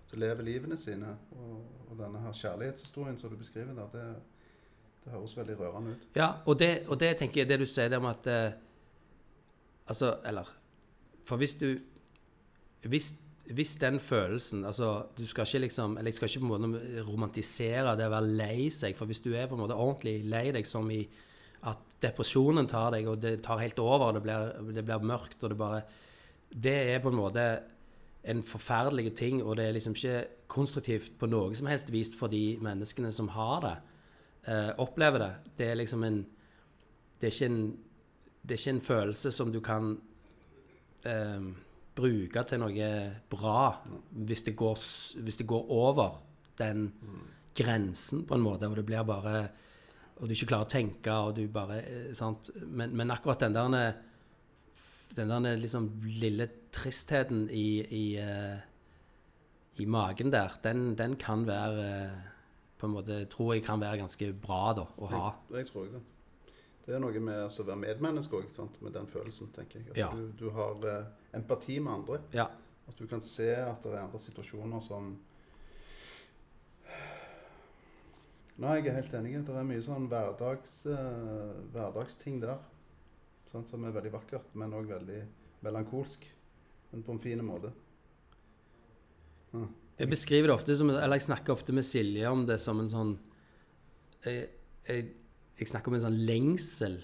[0.09, 1.14] som lever livene sine.
[1.37, 4.07] Og, og denne her kjærlighetshistorien som du beskriver der, det,
[5.05, 6.09] det høres veldig rørende ut.
[6.16, 8.51] Ja, og det, og det tenker jeg, det du sier der om at eh,
[9.88, 10.44] Altså, eller
[11.25, 11.79] For hvis du
[12.85, 13.14] hvis,
[13.55, 17.05] hvis den følelsen Altså, du skal ikke liksom Eller jeg skal ikke på en måte
[17.09, 20.51] romantisere det å være lei seg, for hvis du er på en måte ordentlig lei
[20.53, 21.01] deg, som i
[21.68, 25.51] at depresjonen tar deg, og det tar helt over, det blir, det blir mørkt, og
[25.51, 25.81] det bare
[26.53, 27.49] Det er på en måte
[28.24, 32.33] en forferdelig ting, og det er liksom ikke konstruktivt på noe som helst vis for
[32.33, 33.76] de menneskene som har det,
[34.48, 35.33] eh, opplever det.
[35.59, 36.26] Det er liksom en
[37.20, 37.76] Det er en,
[38.42, 39.98] det er ikke en følelse som du kan
[41.04, 41.40] eh,
[41.96, 42.90] bruke til noe
[43.28, 44.78] bra hvis det, går,
[45.18, 46.20] hvis det går over
[46.59, 46.92] den
[47.54, 49.48] grensen, på en måte, og det blir bare
[50.20, 52.50] Og du ikke klarer å tenke, og du bare eh, sant?
[52.66, 53.92] Men, men akkurat den der
[55.16, 58.59] den der liksom lille tristheten i, i, eh,
[59.83, 62.29] i magen der, den, den kan være eh,
[62.79, 65.25] på en måte, tror jeg kan være ganske bra da, å ha.
[65.51, 66.03] Jeg, jeg tror det.
[66.88, 69.90] Det er noe med å være medmenneske òg, med den følelsen, tenker jeg.
[69.90, 70.11] At Ja.
[70.14, 72.21] du, du har eh, empati med andre.
[72.33, 72.47] Ja.
[72.88, 75.16] At du kan se at det er andre situasjoner som
[78.59, 79.37] Nei, jeg er helt enig.
[79.47, 82.57] Det er mye sånn hverdags, uh, hverdagsting der.
[83.48, 85.20] Sant, som er veldig vakkert, men òg veldig
[85.64, 86.26] melankolsk.
[86.90, 87.70] Men på en fin måte.
[89.98, 92.90] Jeg beskriver det ofte som, eller jeg snakker ofte med Silje om det som en
[92.92, 93.14] sånn
[94.26, 94.50] Jeg,
[94.84, 95.06] jeg,
[95.56, 96.98] jeg snakker om en sånn lengsel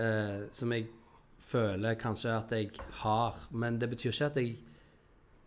[0.00, 0.88] eh, som jeg
[1.44, 2.72] føler kanskje at jeg
[3.04, 3.38] har.
[3.52, 4.56] Men det betyr ikke at jeg,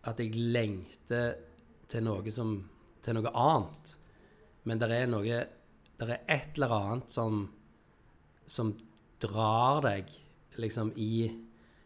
[0.08, 1.36] at jeg lengter
[1.90, 2.56] til noe som
[3.04, 3.94] til noe annet.
[4.64, 5.44] Men det er noe
[5.98, 7.48] Det er et eller annet som
[8.48, 8.72] som
[9.22, 10.10] drar deg
[10.58, 11.28] liksom i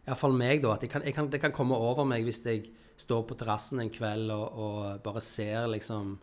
[0.03, 0.73] Iallfall meg, da.
[0.75, 2.67] At jeg kan, jeg kan, det kan komme over meg hvis jeg
[2.99, 6.19] står på terrassen en kveld og, og bare ser liksom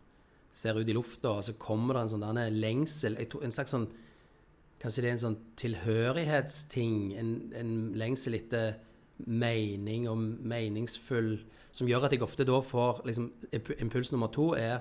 [0.51, 3.55] Ser ut i lufta, og så kommer det en sånn derne lengsel jeg tror, En
[3.55, 3.85] slags sånn
[4.83, 6.95] Kanskje det er en sånn tilhørighetsting.
[7.21, 8.79] En, en lengsel etter
[9.29, 11.37] mening og meningsfull
[11.71, 13.31] Som gjør at jeg ofte da får liksom
[13.79, 14.81] Impuls nummer to er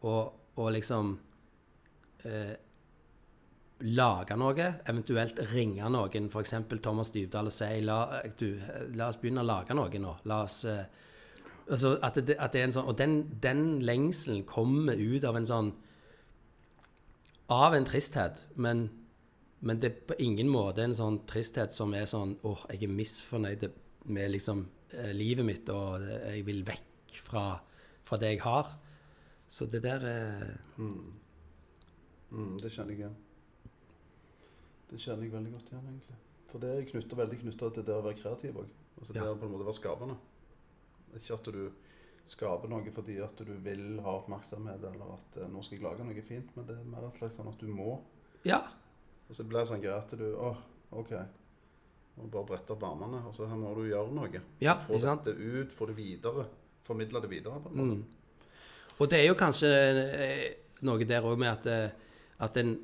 [0.00, 0.14] å,
[0.56, 1.16] å liksom
[2.24, 2.54] eh,
[3.80, 6.54] lage noe, eventuelt ringe noen, f.eks.
[6.82, 7.98] Thomas Dybdahl, og si la,
[8.38, 8.48] du,
[8.96, 10.14] la oss begynne å lage noe nå.
[10.30, 10.84] La oss uh,
[11.68, 15.36] altså at det, at det er en sånn, Og den, den lengselen kommer ut av
[15.36, 15.72] en sånn
[17.52, 18.86] Av en tristhet, men,
[19.60, 22.96] men det er på ingen måte en sånn tristhet som er sånn åh, jeg er
[22.96, 23.68] misfornøyd
[24.10, 27.44] med liksom eh, livet mitt, og jeg vil vekk fra,
[28.06, 28.72] fra det jeg har.
[29.46, 30.50] Så det der er
[32.34, 33.14] Mm, det kjenner jeg igjen.
[34.90, 36.16] Det kjenner jeg veldig godt igjen, egentlig.
[36.50, 38.68] For det er knyttet, veldig knytta til det å være kreativ òg.
[39.00, 39.32] Altså det Ja.
[39.32, 40.16] å på en måte være skapende.
[41.16, 41.72] Ikke at du
[42.26, 46.04] skaper noe fordi at du vil ha oppmerksomhet, eller at eh, nå skal jeg lage
[46.06, 48.00] noe fint, men det er mer et slags sånn at du må.
[48.44, 48.62] Ja.
[49.28, 50.56] Og så blir det sånn greit at du Å,
[50.92, 51.12] OK.
[52.16, 54.40] Må bare brette opp armene, og så her må du gjøre noe.
[54.60, 56.46] Ja, få dette ut, få det videre.
[56.86, 57.96] Formidle det videre, på en måte.
[57.98, 58.04] Mm.
[58.98, 60.54] Og det er jo kanskje eh,
[60.86, 61.90] noe der òg med at, eh,
[62.40, 62.76] at en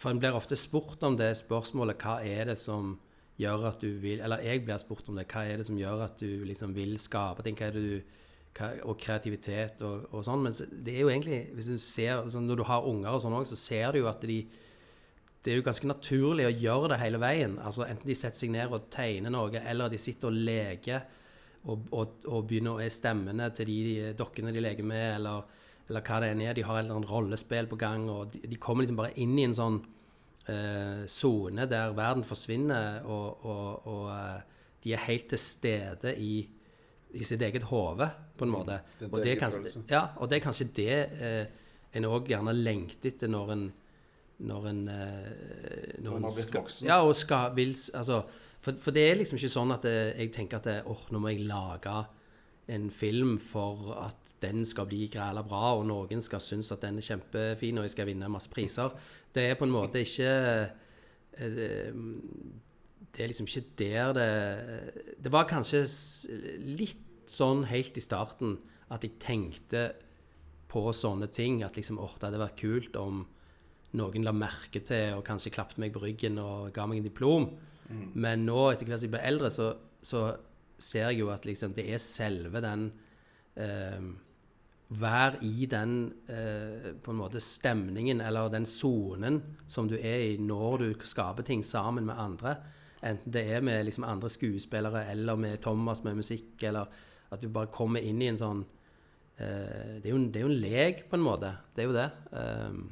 [0.00, 2.96] For en blir ofte spurt om det spørsmålet hva er det som
[3.40, 5.28] gjør at du vil Eller jeg blir spurt om det.
[5.30, 7.56] Hva er det som gjør at du liksom vil skape ting?
[7.58, 8.18] Hva er det du,
[8.84, 10.44] og kreativitet og, og sånn.
[10.44, 13.38] Men det er jo egentlig hvis du ser, sånn, Når du har unger og sånn
[13.38, 14.44] òg, så ser du jo at de
[15.42, 17.56] det er jo ganske naturlig å gjøre det hele veien.
[17.58, 21.00] Altså Enten de setter seg ned og tegner noe, eller de sitter og leker
[21.66, 25.42] og, og, og begynner å er stemmene til de dokkene de leker med, eller,
[25.92, 26.56] eller hva det enn er.
[26.56, 29.36] De har et eller annet rollespill på gang, og de, de kommer liksom bare inn
[29.38, 29.82] i en sånn
[31.06, 34.40] sone der verden forsvinner, og, og, og eh,
[34.82, 36.40] de er helt til stede i,
[37.14, 38.80] i sitt eget hode, på en måte.
[38.98, 41.44] det er og, det kanskje, ja, og det er kanskje det eh,
[41.94, 43.70] en òg gjerne lengter etter når en
[44.42, 46.64] når en, eh, når en skal.
[46.82, 48.24] Ja, og skal vil Altså,
[48.60, 51.20] for, for det er liksom ikke sånn at eh, jeg tenker at åh, åh, nå
[51.22, 51.94] må jeg lage
[52.70, 57.00] en film for at den skal bli græla bra, og noen skal synes at den
[57.00, 58.94] er kjempefin, og jeg skal vinne masse priser.
[59.34, 60.30] Det er på en måte ikke
[61.38, 61.92] eh,
[63.12, 64.28] Det er liksom ikke der det
[65.24, 65.82] Det var kanskje
[66.60, 68.58] litt sånn helt i starten
[68.92, 69.92] at jeg tenkte
[70.68, 71.62] på sånne ting.
[71.64, 73.24] At liksom, åh, det hadde vært kult om
[73.96, 77.48] noen la merke til og kanskje klappet meg på ryggen og ga meg en diplom.
[78.14, 80.22] Men nå, etter hvert som jeg blir eldre, så, så
[80.82, 82.90] ser jeg jo at liksom, det er selve den
[83.56, 84.12] eh,
[84.92, 85.92] Vær i den
[86.28, 91.46] eh, på en måte stemningen eller den sonen som du er i når du skaper
[91.48, 92.58] ting sammen med andre.
[93.00, 96.92] Enten det er med liksom, andre skuespillere eller med Thomas med musikk, eller
[97.32, 98.60] at du bare kommer inn i en sånn
[99.40, 101.54] eh, det, er jo, det er jo en lek, på en måte.
[101.72, 102.10] Det er jo det.
[102.36, 102.82] Um,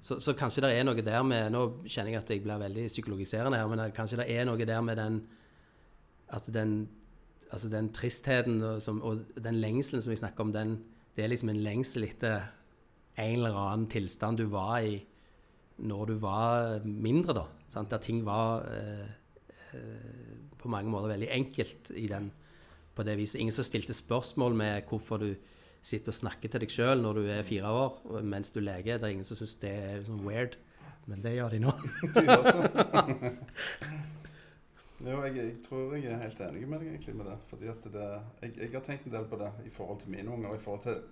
[0.00, 2.84] så, så kanskje det er noe der med Nå kjenner jeg at jeg blir veldig
[2.92, 5.16] psykologiserende her, men kanskje det er noe der med den
[6.30, 6.84] At den
[7.52, 10.78] Altså den tristheten og, som, og den lengselen som jeg snakker om, den,
[11.16, 12.48] det er liksom en lengsel etter
[13.20, 14.96] en eller annen tilstand du var i
[15.84, 17.44] når du var mindre, da.
[17.70, 17.90] Sant?
[17.90, 19.08] Der ting var eh,
[19.74, 22.30] eh, på mange måter veldig enkelt i den
[22.94, 23.40] på det viset.
[23.40, 25.34] Ingen som stilte spørsmål med hvorfor du
[25.84, 28.98] sitter og snakker til deg sjøl når du er fire år mens du leker.
[28.98, 30.56] Det er ingen som syns det er sånn weird,
[31.10, 31.74] men det gjør de nå.
[35.04, 37.36] Jo, jeg, jeg tror jeg er helt enig med deg egentlig med det.
[37.50, 38.04] Fordi at det
[38.40, 40.64] jeg, jeg har tenkt en del på det i forhold til mine unger, og i
[40.64, 41.02] forhold til,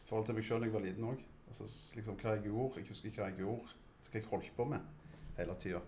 [0.00, 1.24] i forhold til meg sjøl da jeg var liten òg.
[1.50, 2.80] Altså, liksom, hva jeg gjorde.
[2.80, 3.76] Jeg husker hva jeg gjorde.
[4.06, 4.88] Hva jeg holdt på med
[5.36, 5.82] hele tida.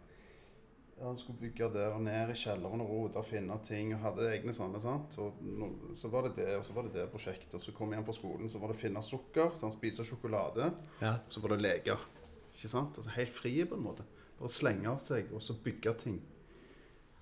[1.01, 3.93] Han skulle bygge der og ned i kjelleren og rote og finne ting.
[3.97, 4.81] Og hadde egne sånne.
[4.81, 5.17] sant?
[5.21, 7.57] Og no, så var det det, og så var det det prosjektet.
[7.57, 10.07] Og så kom jeg hjem fra skolen, så var det finne sukker, så han spise
[10.09, 10.71] sjokolade.
[11.01, 11.19] Ja.
[11.33, 12.07] Så var det leker.
[12.55, 12.97] Ikke sant?
[12.97, 14.09] Altså Helt frie på en måte.
[14.37, 16.17] Bare slenge av seg og så bygge ting.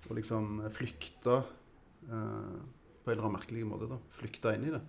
[0.08, 1.36] Og liksom flykta flykte
[2.10, 2.56] eh,
[3.04, 3.88] på en eller annen merkelig måte.
[3.88, 3.98] da.
[4.16, 4.80] Flykte inn i det.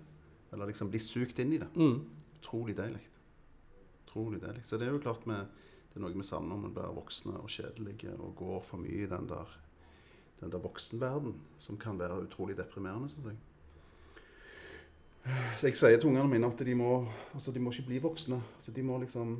[0.53, 1.67] Eller liksom bli sugd inn i det.
[1.75, 1.99] Mm.
[2.39, 3.01] Utrolig deilig.
[4.05, 4.63] Utrolig deilig.
[4.65, 7.35] Så det er jo klart vi, det er noe vi savner når vi blir voksne
[7.41, 9.51] og kjedelige og går for mye i den der,
[10.39, 13.43] den der voksenverden, som kan være utrolig deprimerende, syns jeg.
[15.59, 18.37] Så jeg sier til ungene mine at de må, altså de må ikke bli voksne.
[18.55, 19.39] Altså de, må liksom,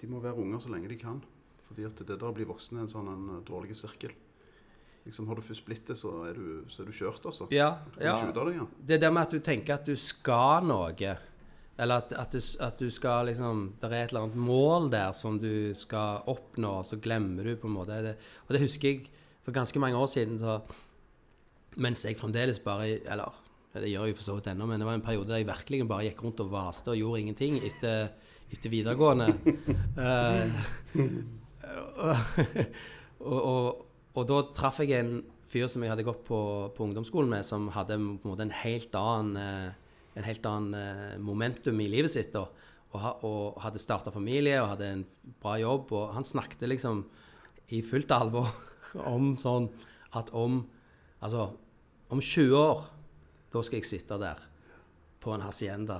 [0.00, 1.20] de må være unger så lenge de kan.
[1.68, 4.14] Fordi at det der å bli voksen er en sånn en dårlig sirkel.
[5.06, 7.46] Liksom Har du først blitt det, så er du, så er du kjørt, altså.
[7.54, 8.16] Ja, Du ja.
[8.26, 8.66] det ja.
[8.90, 11.12] Det der med at du tenker at du skal noe,
[11.78, 15.12] eller at, at, du, at du skal liksom Det er et eller annet mål der
[15.12, 18.16] som du skal oppnå, så glemmer du på en måte det.
[18.48, 19.06] Og det husker jeg
[19.44, 20.58] for ganske mange år siden, så
[21.76, 23.42] mens jeg fremdeles bare Eller
[23.76, 25.88] det gjør jeg for så vidt ennå, men det var en periode der jeg virkelig
[25.88, 28.08] bare gikk rundt og vaste og gjorde ingenting etter,
[28.50, 29.26] etter videregående.
[30.00, 30.48] uh,
[32.06, 32.16] og,
[33.20, 33.85] og, og
[34.24, 36.38] da traff jeg en fyr som jeg hadde gått på,
[36.72, 40.78] på ungdomsskolen med, som hadde på en måte en helt annen, eh, en helt annen
[40.78, 42.36] eh, momentum i livet sitt.
[42.38, 42.64] Og,
[42.96, 45.04] og, og hadde starta familie og hadde en
[45.42, 45.92] bra jobb.
[45.92, 47.04] Og han snakket liksom
[47.76, 48.48] i fullt alvor
[49.14, 49.70] om sånn
[50.16, 50.64] at om
[51.26, 51.46] Altså,
[52.12, 52.82] om 20 år,
[53.50, 54.42] da skal jeg sitte der
[55.22, 55.96] på en hacienda.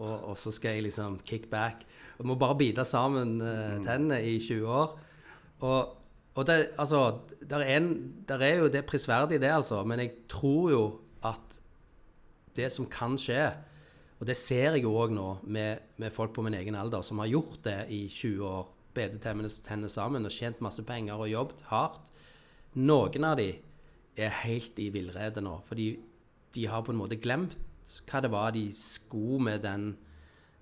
[0.00, 1.84] Og, og så skal jeg liksom kick back.
[2.16, 4.96] Og må bare bite sammen eh, tennene i 20 år.
[5.60, 5.95] Og,
[6.36, 7.88] og det, altså, der er, en,
[8.28, 9.82] der er jo det prisverdig, det, altså.
[9.84, 10.82] Men jeg tror jo
[11.24, 11.58] at
[12.56, 13.50] det som kan skje,
[14.20, 17.20] og det ser jeg jo òg nå med, med folk på min egen alder som
[17.20, 21.64] har gjort det i 20 år, bedet tennene sammen og tjent masse penger og jobbet
[21.68, 22.12] hardt.
[22.80, 23.50] Noen av de
[24.16, 25.90] er helt i villrede nå, fordi
[26.56, 27.58] de har på en måte glemt
[28.08, 29.94] hva det var de skulle med den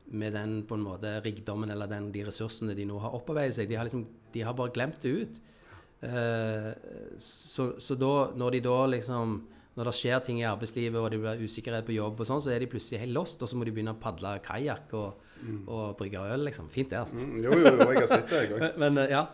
[0.04, 3.70] med den på en måte rikdommen eller den, de ressursene de nå har opparbeidet seg.
[3.70, 5.38] De har, liksom, de har bare glemt det ut.
[6.04, 6.72] Eh,
[7.18, 9.34] så, så da, når de da liksom
[9.74, 12.52] Når det skjer ting i arbeidslivet og det blir usikkerhet på jobb, og sånn, så
[12.54, 15.24] er de plutselig helt lost, og så må de begynne å padle kajakk og,
[15.66, 16.44] og brygge øl.
[16.46, 16.68] liksom.
[16.70, 17.18] Fint, det, altså.
[17.18, 18.68] Mm, jo, jo, jo, jeg har sett det, jeg òg.
[18.84, 19.24] Men, eh, ja.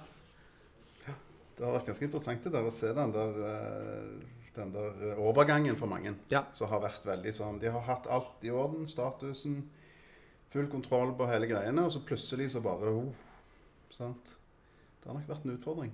[1.58, 5.76] Det har vært ganske interessant det der å se den der, eh, den der overgangen
[5.76, 6.16] for mange.
[6.32, 6.46] Ja.
[6.56, 9.66] Som har vært veldig sånn De har hatt alt i orden, statusen,
[10.54, 13.12] full kontroll på hele greiene, og så plutselig så bare oh,
[13.92, 14.38] sant?
[15.02, 15.92] Det har nok vært en utfordring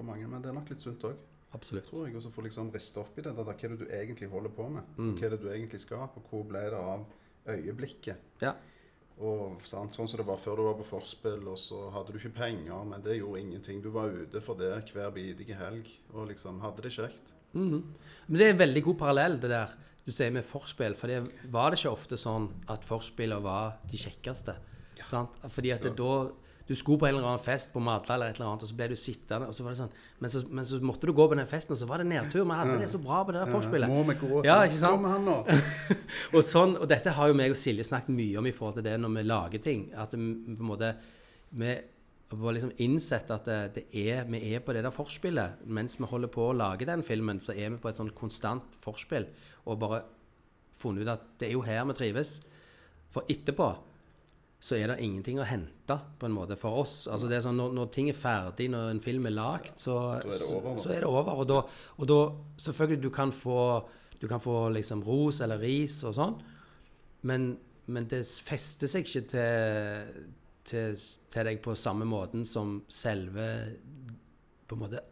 [0.00, 1.20] for mange, men det er nok litt sunt òg.
[1.52, 1.88] Absolutt.
[1.90, 2.16] tror jeg.
[2.16, 3.32] Og så få liksom riste opp i det.
[3.34, 4.90] da, Hva er det du egentlig holder på med?
[4.96, 5.14] Mm.
[5.18, 6.04] Hva er det du egentlig skal?
[6.14, 7.06] Og hvor ble det av
[7.50, 8.28] øyeblikket?
[8.44, 8.54] Ja.
[9.20, 12.20] Og sant, Sånn som det var før du var på forspill, og så hadde du
[12.20, 13.82] ikke penger, men det gjorde ingenting.
[13.84, 17.34] Du var ute for det hver bidige helg og liksom hadde det kjekt.
[17.52, 17.82] Men
[18.30, 19.74] det er en veldig god parallell, det der
[20.06, 20.94] du sier med forspill.
[20.96, 24.54] For det var det ikke ofte sånn at forspillene var de kjekkeste.
[25.10, 25.36] Sant?
[25.50, 26.14] Fordi at det da
[26.68, 28.76] Du skulle på en eller annen fest på Madla eller et eller annet, og så
[28.78, 31.26] ble du sittende, og så var det sånn Men så, men så måtte du gå
[31.30, 32.44] på den festen, og så var det nedtur.
[32.44, 33.90] Vi hadde det så bra på det der forspillet.
[33.90, 34.42] Må vi gå?
[34.46, 34.68] Ja, sånn?
[34.68, 35.02] ikke sant?
[35.02, 35.38] Med han nå.
[36.36, 38.86] Og, sånn, og dette har jo meg og Silje snakket mye om i forhold til
[38.86, 39.86] det når vi lager ting.
[39.98, 40.92] At vi på en måte
[41.50, 41.72] Vi
[42.38, 45.64] har liksom innsett at det, det er, vi er på det der forspillet.
[45.66, 48.78] Mens vi holder på å lage den filmen, så er vi på et sånn konstant
[48.78, 49.26] forspill.
[49.66, 50.04] Og bare
[50.78, 52.38] funnet ut at det er jo her vi trives.
[53.10, 53.72] For etterpå
[54.60, 57.06] så er det ingenting å hente på en måte for oss.
[57.08, 59.96] Altså det er sånn, når, når ting er ferdig, når en film er lagt, så,
[60.36, 61.32] så, så er det over.
[61.40, 61.62] Og da,
[61.96, 62.18] og da
[62.60, 63.56] selvfølgelig, du kan få,
[64.20, 66.36] du kan få liksom ros eller ris og sånn,
[67.30, 67.54] men,
[67.88, 70.12] men det fester seg ikke til,
[70.68, 71.00] til,
[71.32, 73.48] til deg på samme måten som selve
[74.68, 75.04] på en måte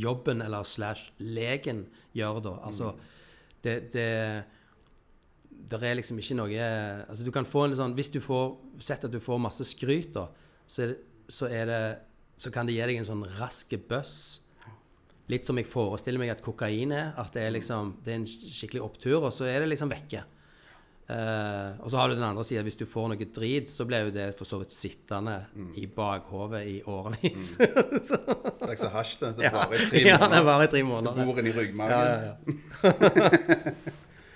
[0.00, 1.84] jobben eller slash legen
[2.16, 2.54] gjør da.
[2.66, 2.94] Altså,
[3.62, 4.10] det, det
[5.70, 6.66] der er liksom ikke noe
[7.08, 10.12] altså du kan få en sånn, Hvis du får sett at du får masse skryt,
[10.16, 10.26] da,
[10.66, 10.98] så, er det,
[11.30, 11.82] så, er det,
[12.40, 14.14] så kan det gi deg en sånn rask bøss.
[15.30, 17.12] Litt som jeg forestiller meg at kokain er.
[17.20, 20.24] At det er liksom, det er en skikkelig opptur, og så er det liksom vekke.
[21.10, 22.62] Uh, og så har du den andre sida.
[22.66, 25.36] Hvis du får noe drit, så blir jo det for så vidt sittende
[25.78, 27.46] i bakhovet i årevis.
[27.60, 29.30] Det er ikke så hasj, det.
[29.40, 30.44] Det varer i tre ja, det måneder.
[30.46, 31.24] varer i tre Det måneder.
[31.26, 31.52] bor inni
[31.90, 32.18] Ja, ja,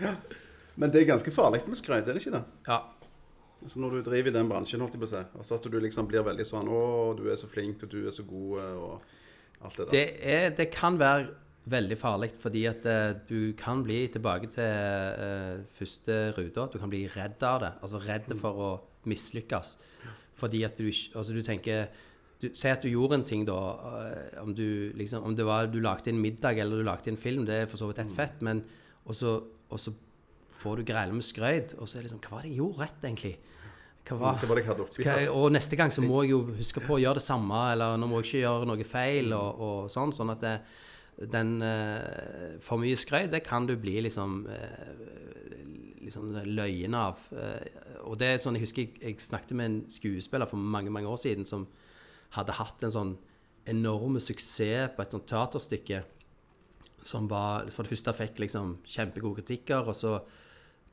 [0.08, 0.14] ja.
[0.76, 2.44] Men det er ganske farlig med skrøyt, er det ikke det?
[2.68, 2.82] ja.
[3.64, 5.78] Så når du driver i den bransjen, holdt jeg på å si, altså at du
[5.80, 6.80] liksom blir veldig sånn Å,
[7.16, 9.94] du er så flink, og du er så god, og alt det der.
[9.94, 11.30] Det, er, det kan være
[11.72, 16.68] veldig farlig, fordi at uh, du kan bli tilbake til uh, første ruta.
[16.72, 17.72] Du kan bli redd av det.
[17.80, 18.70] Altså redd for å
[19.08, 19.76] mislykkes.
[20.34, 21.86] Fordi at du ikke Altså, du tenker
[22.42, 23.58] du, Si at du gjorde en ting, da.
[24.00, 27.16] eh, om du liksom Om det var du lagde en middag eller du lagde en
[27.16, 28.64] film, det er for så vidt ett fett, men
[29.04, 29.36] Og så,
[29.70, 29.92] og så
[30.60, 32.82] får du greiene med skrøyt, og så er det liksom Hva var det jeg gjorde
[32.84, 33.34] rett, egentlig?
[34.04, 36.34] Hva var, Hva var det jeg hadde oppi jeg, og neste gang så må jeg
[36.34, 39.32] jo huske på å gjøre det samme, eller nå må jeg ikke gjøre noe feil,
[39.36, 40.12] og, og sånn.
[40.16, 40.54] Sånn at det,
[41.32, 45.44] den uh, For mye skrøyt, det kan du bli liksom uh,
[46.04, 47.20] liksom løyen av.
[47.32, 50.92] Eh, og det er sånn, Jeg husker jeg, jeg snakket med en skuespiller for mange
[50.92, 51.66] mange år siden som
[52.36, 53.14] hadde hatt en sånn
[53.70, 56.02] enorme suksess på et sånt teaterstykke
[57.04, 60.18] som var For det første fikk liksom kjempegode kritikker, og så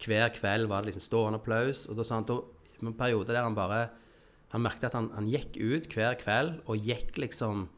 [0.07, 1.85] hver kveld var det liksom stående applaus.
[1.89, 2.39] Og da sa han da,
[2.81, 3.89] en periode der han bare
[4.51, 7.69] Han merket at han, han gikk ut hver kveld og gikk liksom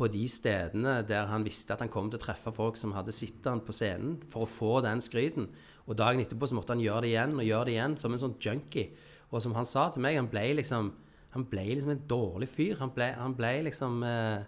[0.00, 3.12] på de stedene der han visste at han kom til å treffe folk som hadde
[3.12, 5.50] sett han på scenen, for å få den skryten.
[5.84, 8.22] Og dagen etterpå så måtte han gjøre det igjen og gjøre det igjen, som en
[8.22, 8.94] sånn junkie.
[9.28, 10.88] Og som han sa til meg, han ble liksom
[11.32, 12.76] han ble liksom en dårlig fyr.
[12.82, 14.42] Han ble, han ble liksom eh,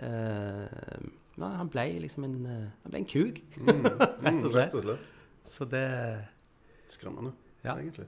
[0.00, 1.02] eh,
[1.36, 4.54] ja, Han ble liksom en eh, Han ble en kuk, og slett.
[4.62, 5.10] Rett og slett.
[5.44, 5.84] Så det
[6.94, 7.32] Skremmende,
[7.64, 7.74] Ja.
[7.80, 8.06] egentlig.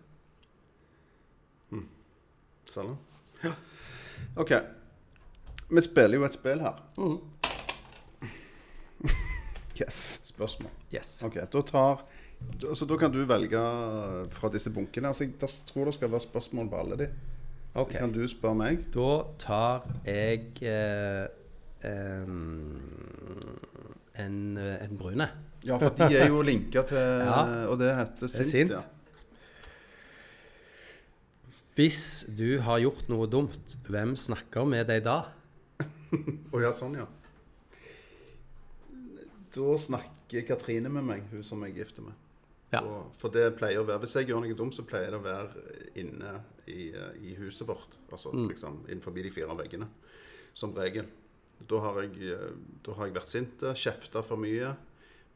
[1.71, 1.87] Mm.
[2.71, 2.97] Selger.
[3.45, 3.53] Ja.
[4.37, 4.53] OK.
[5.71, 6.79] Vi spiller jo et spill her.
[6.97, 7.19] Mm.
[9.81, 10.21] Yes.
[10.25, 10.71] Spørsmål.
[10.95, 11.23] Yes.
[11.23, 11.35] OK.
[11.53, 12.05] Da tar
[12.75, 13.61] Så da kan du velge
[14.33, 15.09] fra disse bunkene.
[15.09, 17.09] Altså, jeg tror det skal være spørsmål på alle de.
[17.75, 17.93] Okay.
[17.93, 18.79] Så kan du spørre meg.
[18.95, 21.27] Da tar jeg eh,
[24.25, 25.29] en, eh, en brune.
[25.67, 27.41] Ja, for de er jo linka til Ja.
[27.71, 28.51] Og det heter er sint.
[28.53, 28.71] sint.
[28.71, 28.83] Ja.
[31.77, 35.19] Hvis du har gjort noe dumt, hvem snakker med deg da?
[36.55, 37.07] Å ja, sånn, ja.
[39.57, 42.15] Da snakker Katrine med meg, hun som jeg er gift med.
[42.73, 42.81] Ja.
[42.83, 45.25] Og, for det pleier å være, Hvis jeg gjør noe dumt, så pleier det å
[45.25, 46.33] være inne
[46.69, 46.89] i,
[47.29, 47.95] i huset vårt.
[48.11, 48.49] Altså Mm.
[48.51, 49.87] liksom innenfor de fire veggene.
[50.57, 51.07] Som regel.
[51.69, 52.51] Da har jeg, eh,
[52.85, 54.75] da har jeg vært sint, kjefta for mye,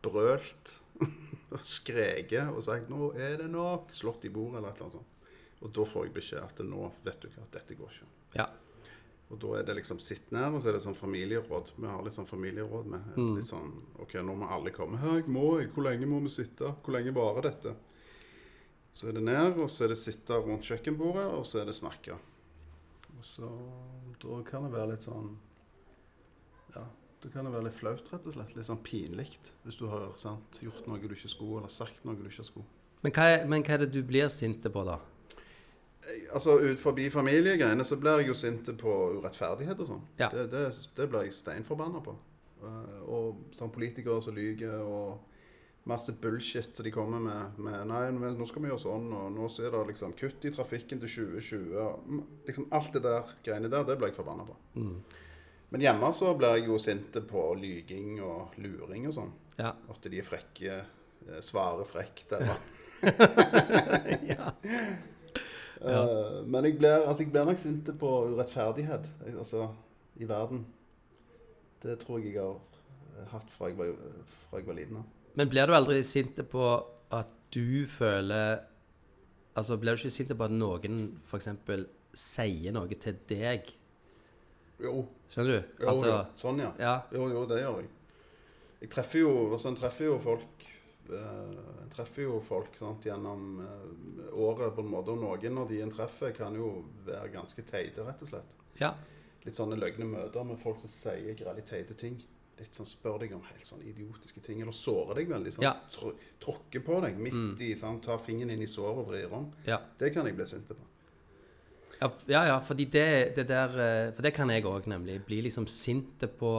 [0.04, 0.74] brølt,
[1.54, 4.98] og skreket og sagt 'nå er det nok', slått i bordet eller et eller annet
[5.00, 5.16] sånt.
[5.60, 8.10] Og da får jeg beskjed at nå vet du hva, dette går ikke.
[8.38, 8.46] Ja.
[9.30, 11.74] Og da er det liksom sitt ned, og så er det sånn familieråd.
[11.76, 14.98] Vi har litt sånn familieråd med litt sånn OK, nå må alle komme.
[14.98, 15.70] Her, må jeg?
[15.70, 16.72] Hvor lenge må vi sitte?
[16.82, 17.76] Hvor lenge varer dette?
[18.96, 21.76] Så er det ned, og så er det sitte rundt kjøkkenbordet, og så er det
[21.78, 22.18] snakke.
[23.18, 23.50] Og så
[24.20, 25.30] Da kan det være litt sånn
[26.74, 26.82] Ja,
[27.20, 28.52] da kan det være litt flaut, rett og slett.
[28.56, 29.28] Litt sånn pinlig
[29.64, 32.68] hvis du har sant, gjort noe du ikke skulle, eller sagt noe du ikke skulle.
[33.04, 34.98] Men hva, er, men hva er det du blir sinte på, da?
[36.34, 40.04] Altså Ut forbi familiegreiene så blir jeg jo sinte på urettferdighet og sånn.
[40.18, 40.30] Ja.
[40.32, 40.64] Det, det,
[40.96, 42.16] det blir jeg steinforbanna på.
[42.64, 47.60] Eh, og sånn politikere som lyver, og masse bullshit som de kommer med.
[47.62, 50.52] med Nei, men nå skal vi gjøre sånn, og nå er det liksom kutt i
[50.54, 51.72] trafikken til 2020.
[51.80, 54.58] og mm, Liksom alt det der greiene der, det blir jeg forbanna på.
[55.70, 59.30] Men hjemme så blir jeg jo sint på lyging og luring og sånn.
[59.60, 59.70] Ja.
[59.92, 60.80] At de er frekke,
[61.28, 62.56] eh, svarer frekt eller
[64.32, 64.50] ja.
[65.80, 69.68] Eh, Men jeg blir, altså, jeg blir nok sint på urettferdighet jeg- altså,
[70.20, 70.66] i verden.
[71.82, 72.58] Det tror jeg jeg har
[73.20, 73.94] eh, hatt fra jeg var,
[74.50, 74.96] fra jeg var liten.
[74.96, 75.04] av.
[75.36, 76.66] Men blir du aldri sint på
[77.12, 78.60] at du føler
[79.56, 81.48] Altså, blir du ikke sint på at noen f.eks.
[82.14, 83.66] sier noe til deg?
[84.82, 85.84] Jo, Skjønner du?
[85.84, 86.18] jo, jo.
[86.40, 86.72] sånn ja.
[86.80, 86.94] ja.
[87.12, 87.90] Jo, jo, det gjør jeg.
[88.80, 90.66] Jeg treffer jo, altså, jeg treffer jo folk
[91.10, 95.14] jeg treffer jo folk sant, gjennom eh, året på en måte.
[95.14, 98.58] Og noen av de en treffer, kan jo være ganske teite, rett og slett.
[98.82, 98.94] ja.
[99.40, 102.18] Litt sånne løgne møter med folk som sier greit teite ting.
[102.60, 105.54] Litt sånn spør deg om helt sånne idiotiske ting, eller sårer deg veldig.
[105.54, 105.72] sånn, Ja.
[105.90, 106.12] tr
[106.44, 109.50] Tråkker på deg midt i, sant, tar fingeren inn i såret og vrir om.
[109.64, 109.78] ja.
[109.98, 110.76] Det kan jeg bli sint på.
[112.00, 115.18] Ja, ja, ja, fordi det, det der eh, For det kan jeg òg, nemlig.
[115.26, 116.54] Bli liksom sinte på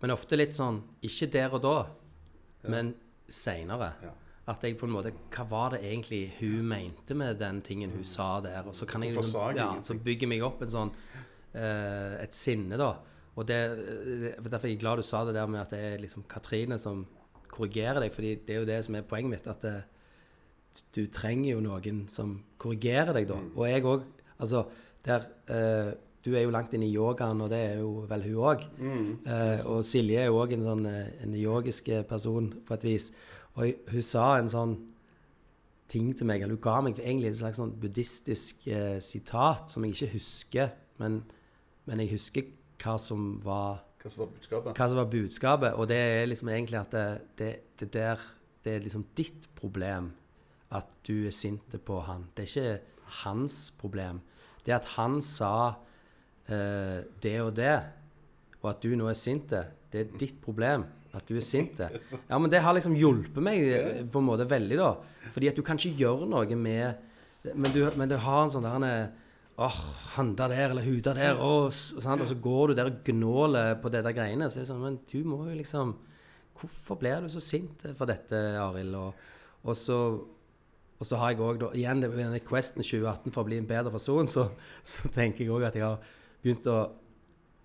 [0.00, 1.76] Men ofte litt sånn Ikke der og da,
[2.72, 2.94] men
[3.28, 3.90] seinere.
[4.02, 4.14] Ja.
[4.52, 8.06] At jeg på en måte Hva var det egentlig hun mente med den tingen hun
[8.06, 8.62] sa der?
[8.66, 12.78] Og så kan jeg liksom Ja, så bygger meg opp en sånn uh, Et sinne,
[12.80, 12.94] da.
[13.36, 16.00] Og det, det Derfor er jeg glad du sa det der med at det er
[16.00, 17.04] liksom Katrine som
[17.56, 19.46] korrigerer deg, fordi det er jo det som er poenget mitt.
[19.48, 19.76] At det,
[20.96, 23.38] du trenger jo noen som korrigerer deg, da.
[23.56, 24.04] Og jeg òg.
[24.36, 24.66] Altså,
[25.06, 25.94] der uh,
[26.26, 28.62] Du er jo langt inne i yogaen, og det er jo vel hun òg.
[29.30, 33.06] Eh, og Silje er jo òg en sånn eh, en yogisk person på et vis.
[33.54, 34.74] Og hun sa en sånn
[35.86, 39.86] ting til meg, eller hun ga meg egentlig et slags sånn buddhistisk uh, sitat som
[39.86, 41.20] jeg ikke husker, men,
[41.86, 42.50] men jeg husker
[42.82, 44.74] hva som var Hva som var budskapet?
[44.74, 47.06] hva som var budskapet, og det er liksom egentlig at det,
[47.38, 48.32] det, det der
[48.66, 50.10] Det er liksom ditt problem
[50.74, 52.24] at du er sint på han.
[52.34, 54.18] Det er ikke hans problem.
[54.66, 55.54] Det at han sa
[56.50, 57.76] eh, det og det,
[58.62, 59.52] og at du nå er sint,
[59.92, 60.88] det er ditt problem.
[61.16, 61.78] At du er sint.
[62.30, 64.90] Ja, men det har liksom hjulpet meg eh, på en måte veldig, da.
[65.32, 67.04] Fordi at du kan ikke gjøre noe med
[67.54, 69.14] Men du, men du har en sånn der en,
[69.56, 69.76] Åh,
[70.18, 72.20] handa der, eller huda der, og, sant?
[72.20, 74.50] og så går du der og gnåler på det der greiene.
[74.52, 75.94] Så er det sånn, men du må jo liksom
[76.56, 78.94] Hvorfor blir du så sint for dette, Arild?
[78.96, 79.24] Og,
[79.60, 79.96] og, så,
[80.96, 83.92] og så har jeg òg, igjen i denne Questen 2018 for å bli en bedre
[83.92, 84.48] person, så,
[84.94, 86.00] så tenker jeg òg at jeg har
[86.42, 86.80] begynt å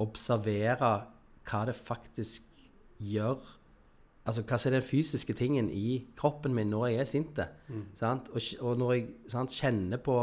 [0.02, 0.92] observere
[1.48, 2.48] hva det faktisk
[3.02, 3.40] gjør
[4.22, 7.40] Altså hva er den fysiske tingen i kroppen min når jeg er sint.
[7.74, 7.86] Mm.
[8.06, 10.18] Og, og når jeg sant, kjenner på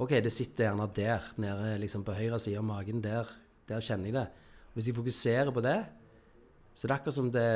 [0.00, 3.02] OK, det sitter gjerne der nede liksom på høyre side av magen.
[3.04, 3.28] Der,
[3.68, 4.24] der kjenner jeg det.
[4.72, 5.76] Hvis jeg fokuserer på det,
[6.72, 7.50] så er det akkurat som det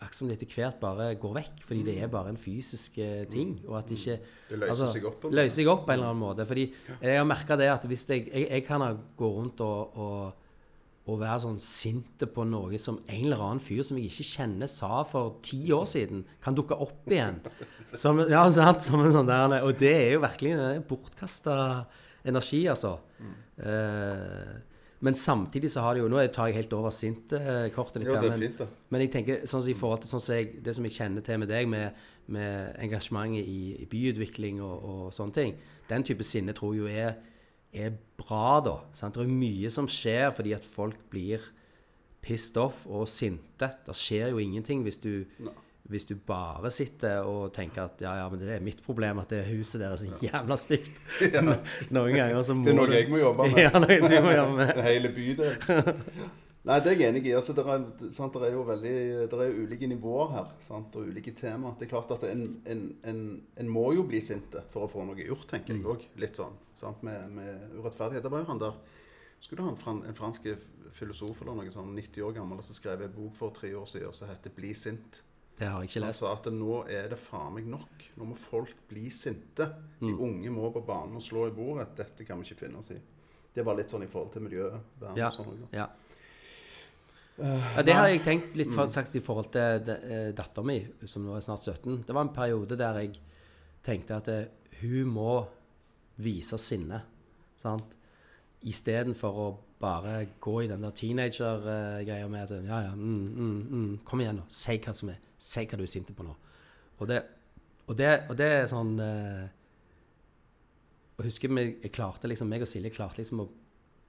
[0.00, 3.24] akkurat som det etter hvert bare går vekk, fordi det er bare en fysisk eh,
[3.30, 3.58] ting.
[3.68, 5.32] Og at det ikke Det løser seg opp på.
[5.36, 6.46] Løser seg opp på en eller annen måte.
[6.48, 6.68] Fordi
[7.02, 8.84] jeg har merka det at hvis jeg, jeg Jeg kan
[9.16, 10.46] gå rundt og, og,
[11.10, 14.72] og være sånn sinte på noe som en eller annen fyr som jeg ikke kjenner,
[14.72, 17.42] sa for ti år siden, kan dukke opp igjen.
[17.92, 18.84] Som, ja, sant?
[18.86, 21.54] Som en sånn der Og det er jo virkelig bortkasta
[22.22, 23.00] energi, altså.
[23.58, 24.69] Eh,
[25.00, 28.08] men samtidig så har det jo Nå tar jeg helt over sinte-kortet litt.
[28.10, 28.66] Jo, det er men- fint, da.
[28.90, 31.24] men jeg tenker, sånn som i forhold til sånn som jeg, det som jeg kjenner
[31.24, 31.94] til med deg, med,
[32.28, 35.54] med engasjementet i, i byutvikling og, og sånne ting,
[35.88, 37.16] den type sinne tror jeg jo er,
[37.72, 38.76] er bra, da.
[38.98, 39.14] Sant?
[39.16, 41.40] Det er mye som skjer fordi at folk blir
[42.20, 43.70] pissed off og sinte.
[43.86, 45.24] Det skjer jo ingenting hvis du,
[45.90, 49.32] hvis du bare sitter og tenker at ja, ja, men det er mitt problem at
[49.34, 50.92] det huset der er så jævla stygt.
[51.96, 53.58] Noen ganger så må Det er noe du- jeg må jobbe med.
[53.66, 54.80] Ja, noe du må jobbe med.
[54.86, 55.58] Hele bydel.
[56.60, 57.30] Nei, det er jeg enig i.
[57.32, 58.90] Altså, det, er, sant, det er jo veldig
[59.32, 61.72] Det er ulike nivåer her, sant, og ulike temaer.
[61.80, 63.22] Det er klart at en, en, en,
[63.62, 66.04] en må jo bli sinte for å få noe gjort, tenker jeg òg.
[66.20, 66.58] Litt sånn.
[66.76, 68.26] Sant, med, med urettferdighet.
[68.26, 68.76] Det var jo han der
[69.40, 70.50] Skulle du ha en, en fransk
[70.92, 74.12] filosof eller noe sånn 90 år gammel som skrev en bok for tre år siden
[74.12, 75.22] som heter 'Bli sint'.
[75.60, 78.04] Det har jeg ikke Han sa at nå er det faen meg nok.
[78.16, 79.66] Nå må folk bli sinte.
[80.00, 80.20] De Mm.
[80.24, 81.90] unge må på banen og slå i bordet.
[81.96, 83.00] Dette kan vi ikke finne oss i.
[83.54, 85.26] Det var litt sånn i forhold til miljøvern Ja.
[85.28, 85.66] og sånn.
[85.72, 85.86] Ja.
[87.40, 91.24] Uh, ja, det har jeg tenkt litt for, sagt i forhold til dattera mi, som
[91.24, 92.02] nå er snart 17.
[92.06, 93.18] Det var en periode der jeg
[93.82, 94.44] tenkte at eh,
[94.82, 95.46] hun må
[96.20, 97.02] vise sinne.
[97.56, 97.94] Sant?
[98.68, 99.48] Istedenfor å
[99.80, 104.42] bare gå i den der teenager-greia med at ja, ja, mm, mm, mm, kom igjen
[104.42, 106.34] nå, si hva som er, si hva du er sint på nå.
[107.00, 107.22] Og det,
[107.86, 109.46] og det, og det er sånn eh,
[111.16, 113.48] Jeg husker jeg klarte liksom, meg og Silje klarte liksom å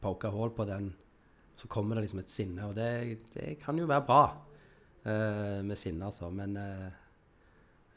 [0.03, 0.91] poke hull på den
[1.61, 2.65] så kommer det liksom et sinne.
[2.65, 4.23] Og det, det kan jo være bra
[5.05, 6.29] eh, med sinne, altså.
[6.33, 6.87] Men eh,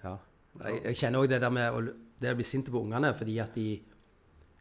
[0.04, 0.16] ja.
[0.64, 1.80] Jeg, jeg kjenner òg det der med å,
[2.20, 3.68] det å bli sint på ungene fordi at de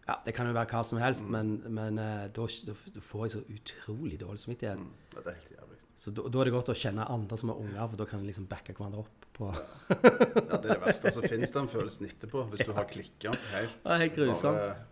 [0.07, 2.75] Ja, det kan jo være hva som helst, men, men eh, da, da
[3.07, 4.81] får jeg så utrolig dårlig samvittighet.
[4.81, 5.13] Mm.
[5.13, 5.77] Ja, det er helt jævlig.
[6.03, 8.19] Så da, da er det godt å kjenne andre som har unger, for da kan
[8.19, 12.09] en liksom backe hverandre opp på Ja, det er det verste Så finnes, den følelsen
[12.09, 12.43] etterpå.
[12.51, 13.77] Hvis du har klikka helt.
[13.85, 14.89] Det er helt grusomt.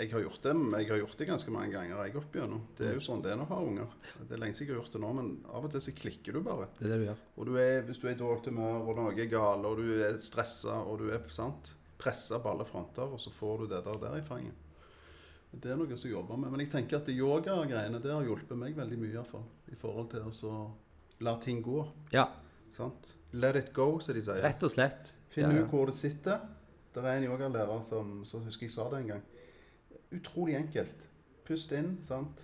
[0.00, 2.60] Jeg har gjort det, jeg har gjort det ganske mange ganger jeg opp igjennom.
[2.76, 3.96] Det er jo sånn det er du har unger.
[4.20, 6.36] Det er lenge siden jeg har gjort det nå, men av og til så klikker
[6.36, 6.68] du bare.
[6.76, 7.22] Det er det du gjør.
[7.36, 10.04] Og du er, hvis du er i dårlig humør, og noe er galt, og du
[10.04, 13.84] er stressa, og du er sant, pressa på alle fronter, og så får du det
[13.86, 14.66] der, der i fanget.
[15.50, 16.52] Det er noe som jeg jobber med.
[16.52, 19.48] Men jeg tenker at yoga-greiene det har hjulpet meg veldig mye, i hvert fall.
[19.72, 20.60] I forhold til å
[21.26, 21.82] la ting gå.
[22.14, 22.28] Ja,
[22.70, 23.14] Sant?
[23.30, 24.42] Let it go, som de sier.
[24.42, 25.12] rett og slett.
[25.30, 25.62] Finn ja.
[25.62, 26.42] ut hvor det sitter.
[26.94, 29.24] Det er en yogalærer som så husker jeg sa det en gang.
[30.14, 31.06] Utrolig enkelt.
[31.46, 32.42] Pust inn, sant.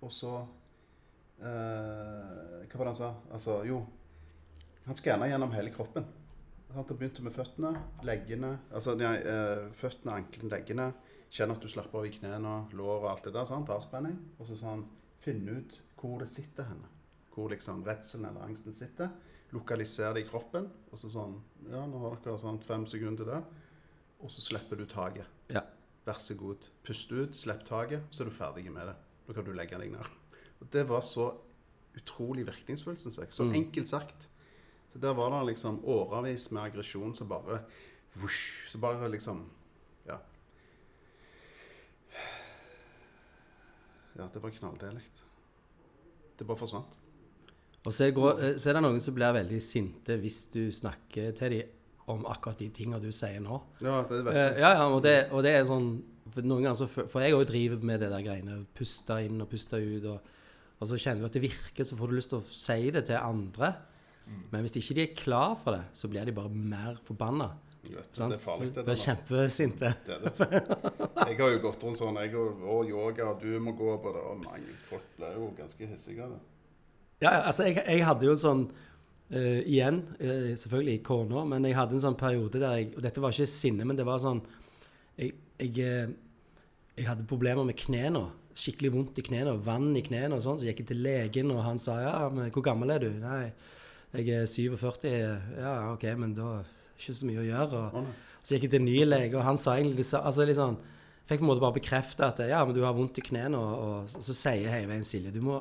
[0.00, 0.34] Og så
[1.42, 3.08] eh, Hva var det han sa?
[3.34, 3.80] Altså, jo
[4.86, 6.06] Han skanna gjennom hele kroppen.
[6.74, 6.88] Sant?
[6.88, 7.70] Det begynte med føttene,
[8.04, 10.88] leggene Altså nei, eh, føttene, anklene, leggene.
[11.30, 13.44] Kjenn at du slapper av i knærne, lår og alt det der.
[13.44, 13.68] sant?
[13.68, 14.16] Avspenning.
[14.40, 14.86] Og så sa han
[15.20, 16.88] finn ut hvor det sitter henne.
[17.34, 19.10] Hvor liksom redselen eller angsten sitter.
[19.52, 20.70] Lokaliser det i kroppen.
[20.92, 21.40] Og så sånn
[21.70, 23.42] Ja, nå har dere sånn fem sekunder der.
[24.20, 25.26] Og så slipper du taket.
[25.50, 25.62] Ja.
[26.06, 26.66] Vær så god.
[26.84, 28.96] Pust ut, slipp taket, så er du ferdig med det.
[29.26, 30.08] Da kan du legge deg ned.
[30.60, 31.34] Og Det var så
[31.96, 33.28] utrolig virkningsfullt, syns jeg.
[33.30, 33.54] Så Mm.
[33.54, 34.28] enkelt sagt.
[34.92, 37.60] Så der var det liksom årevis med aggresjon som bare
[38.16, 39.44] vush, Så bare liksom
[40.06, 40.18] Ja.
[44.18, 45.02] Ja, det var knalldeilig.
[46.38, 46.96] Det bare forsvant.
[47.86, 51.30] Og så, går, eh, så er det noen som blir veldig sinte hvis du snakker
[51.38, 51.74] til dem
[52.10, 53.60] om akkurat de tingene du sier nå.
[53.84, 54.58] Ja, det vet Eh, jeg.
[54.64, 55.90] ja, ja, og det, og det er sånn
[56.32, 58.66] For noen ganger så For jeg òg driver med det der greiene.
[58.76, 60.04] Puste inn og puste ut.
[60.04, 60.20] Og,
[60.80, 63.06] og så kjenner du at det virker, så får du lyst til å si det
[63.08, 63.70] til andre.
[64.52, 67.50] Men hvis ikke de er klar for det, så blir de bare mer forbanna.
[67.84, 68.32] Du vet, Sant?
[68.32, 69.92] det er farlig, det Blir kjempesinte.
[70.06, 71.08] Det er det.
[71.28, 74.12] Jeg har jo gått rundt sånn, jeg og, og yoga, og du må gå på
[74.16, 74.24] det.
[74.28, 76.40] Og mange folk blir jo ganske hissige av det.
[77.22, 81.78] Ja, altså jeg, jeg hadde jo en sånn uh, Igjen, uh, selvfølgelig kona, men jeg
[81.78, 84.38] hadde en sånn periode der jeg Og dette var ikke sinne, men det var sånn
[85.18, 86.12] Jeg, jeg, eh,
[86.94, 88.28] jeg hadde problemer med knærne.
[88.58, 89.56] Skikkelig vondt i knærne.
[89.66, 90.60] Vann i knærne og sånn.
[90.60, 93.10] Så gikk jeg til legen, og han sa ja, men hvor gammel er du?
[93.22, 93.50] Nei,
[94.16, 95.10] jeg er 47.
[95.58, 97.82] Ja, OK, men da er det ikke så mye å gjøre.
[97.90, 100.78] Og, så gikk jeg til en ny lege, og han sa egentlig altså liksom,
[101.28, 104.06] Fikk på en måte bare bekrefte at ja, men du har vondt i knærne, og,
[104.08, 105.58] og så, sier hele veien Silje du må,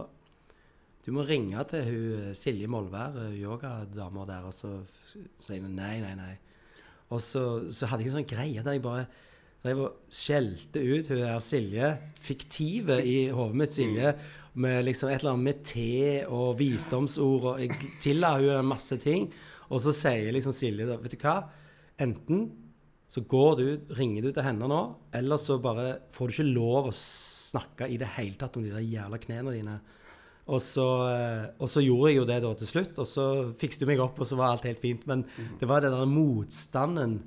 [1.03, 4.71] du må ringe til hun Silje Molvær, eh, yogadama der, og så
[5.03, 6.37] sier hun nei, nei, nei.
[7.11, 7.43] Og så,
[7.75, 9.09] så hadde jeg en sånn greie der jeg bare
[9.65, 11.91] drev og skjelte ut hun der Silje,
[12.23, 14.15] fiktive i hodet mitt Silje,
[14.57, 19.29] med liksom et eller annet med te og visdomsord, og jeg tilla hun masse ting.
[19.67, 21.41] Og så sier liksom Silje da, vet du hva,
[22.01, 22.47] enten
[23.07, 24.79] så går du, ringer du til henne nå,
[25.15, 28.73] eller så bare får du ikke lov å snakke i det hele tatt om de
[28.73, 29.77] der jævla knærne dine.
[30.47, 33.25] Og så, eh, og så gjorde jeg jo det da til slutt, og så
[33.59, 35.03] fikset du meg opp, og så var alt helt fint.
[35.07, 35.25] Men
[35.59, 37.17] det var den der motstanden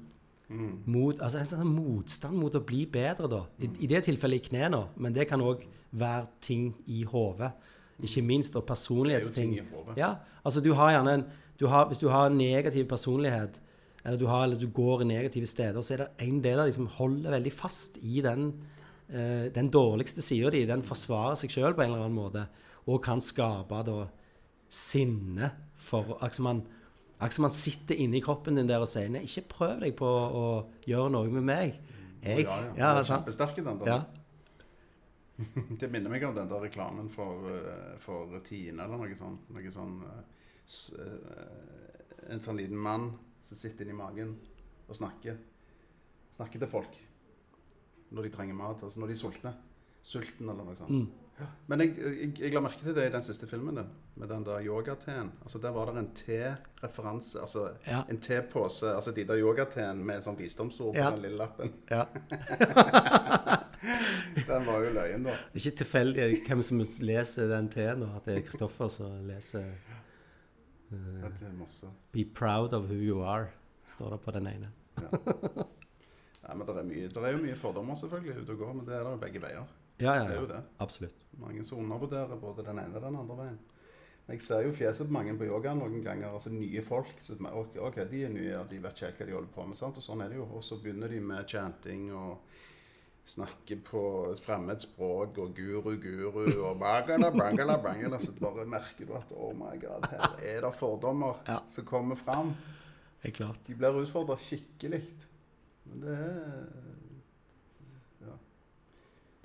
[0.50, 3.44] mot, altså en sånn motstand mot å bli bedre, da.
[3.62, 7.52] I, i det tilfellet i knærne, men det kan òg være ting i hodet.
[8.00, 9.52] Ikke minst, og personlighetsting.
[9.54, 9.98] Det er jo ting i hodet.
[10.00, 11.28] Ja, altså du har gjerne en
[11.60, 13.60] du har, Hvis du har en negativ personlighet,
[14.04, 16.70] eller du, har, eller du går i negative steder, så er det en del av
[16.70, 18.54] de som holder veldig fast i den,
[19.12, 20.64] eh, den dårligste sida di.
[20.64, 22.46] Den forsvarer seg sjøl på en eller annen måte,
[22.88, 24.06] og kan skape da
[24.72, 26.62] sinne for altså man,
[27.20, 30.08] akkurat som man sitter inni kroppen din der og sier Nei, ikke prøv deg på
[30.08, 30.44] å
[30.88, 31.76] gjøre noe med meg.
[32.24, 32.72] Jeg, ja, ja.
[32.80, 33.26] ja, sant?
[33.28, 33.92] Kjempesterk den der.
[33.92, 34.00] Ja.
[35.80, 39.48] Det minner meg om den der reklamen for, eh, for Tine eller noe sånt.
[39.52, 40.24] Noe sånn, eh,
[41.04, 43.10] eh, en sånn liten mann
[43.44, 44.34] som sitter inni magen
[44.88, 45.38] og snakker.
[46.36, 47.00] Snakker til folk
[48.10, 48.84] når de trenger mat.
[48.84, 49.54] Altså når de er sultne.
[50.00, 50.92] Sulten eller noe sånt.
[50.92, 51.19] Mm.
[51.70, 54.44] Men jeg, jeg, jeg la merke til det i den siste filmen din, med den
[54.44, 55.30] der yogateen.
[55.42, 57.40] Altså Der var det en te-referanse.
[57.40, 58.02] Altså Ja.
[58.10, 58.94] en tepose.
[58.94, 61.10] Altså de der yogateen med sånn visdomsord på Ja.
[61.10, 61.72] den lille lappen.
[61.90, 62.04] ja.
[64.46, 65.30] Den var jo løyen, da.
[65.30, 69.14] Det er ikke tilfeldig hvem som leser den T-en, og at det er Kristoffer som
[69.28, 69.64] leser
[70.90, 71.86] Ja, det er masse.
[72.12, 73.46] Be proud of who you are,
[73.88, 74.68] står det på den ene.
[75.00, 78.86] Nei, men det er, mye, det er jo mye fordommer selvfølgelig ute og går, men
[78.88, 79.66] det er det jo begge veier.
[80.00, 80.62] Ja, ja, Det er jo det.
[80.80, 81.26] Absolutt.
[81.40, 83.58] Mange som undervurderer både den ene og den andre veien.
[84.30, 87.10] Jeg ser jo fjeset på mange på yoga noen ganger, altså nye folk.
[87.20, 89.76] Så, ok, ok, de er nye, de vet ikke helt hva de holder på med.
[89.80, 89.98] sant?
[89.98, 90.44] Og sånn er det jo.
[90.54, 92.38] Og så begynner de med chanting og
[93.30, 94.02] snakker på
[94.42, 99.52] fremmed språk og guru, guru og bangala, bangala, bangala, så bare merker du at oh
[99.54, 101.60] my god, her er det fordommer Ja.
[101.68, 102.54] som kommer fram.
[103.22, 103.58] Det er klart.
[103.66, 105.02] De blir utfordra skikkelig.
[105.84, 106.64] Men det er.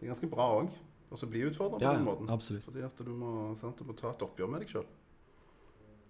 [0.06, 0.68] Det er ganske bra òg.
[1.12, 2.28] Og så bli utfordra på Ja, den måten.
[2.30, 2.64] absolutt.
[2.64, 4.86] Fordi at du må, sant, du må ta et oppgjør med deg sjøl.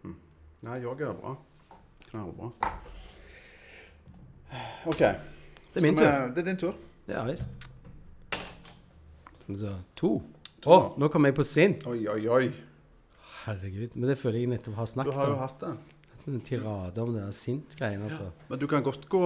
[0.04, 0.16] Hm.
[0.68, 1.36] Nei, yoga er bra.
[2.10, 2.50] Knallbra.
[4.86, 5.00] OK.
[5.00, 6.06] Det er min tur.
[6.36, 6.76] Det er din tur.
[7.08, 7.50] Ja visst.
[9.96, 10.12] To.
[10.66, 11.84] Å, Å, nå kom jeg på sint.
[11.88, 12.46] Oi, oi, oi.
[13.46, 13.96] Herregud.
[13.96, 15.16] Men det føler jeg nettopp har snakket om.
[15.16, 15.74] Du har jo hatt det.
[16.26, 18.32] En tirade om det der sint-greien, altså.
[18.50, 19.22] Men du kan godt gå,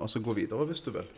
[0.00, 1.10] altså gå videre hvis du vil.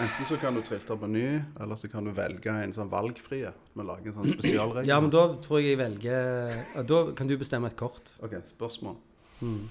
[0.00, 3.50] Enten så kan du trilte på ny, eller så kan du velge en sånn valgfrie.
[3.76, 4.88] Vi lager en sånn spesialregel.
[4.88, 8.14] Ja, men da tror jeg jeg velger Da kan du bestemme et kort.
[8.24, 8.96] OK, spørsmål.
[9.42, 9.66] Mm.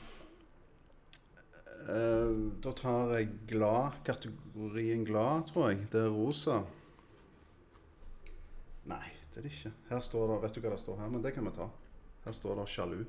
[1.89, 3.97] Eh, da tar jeg glad.
[4.05, 5.87] Kategorien glad, tror jeg.
[5.91, 6.61] Det er rosa.
[8.91, 9.03] Nei,
[9.33, 9.73] det er det ikke.
[9.89, 11.09] Her står det Vet du hva det står her?
[11.15, 11.67] Men det kan vi ta.
[12.25, 13.01] Her står det sjalu.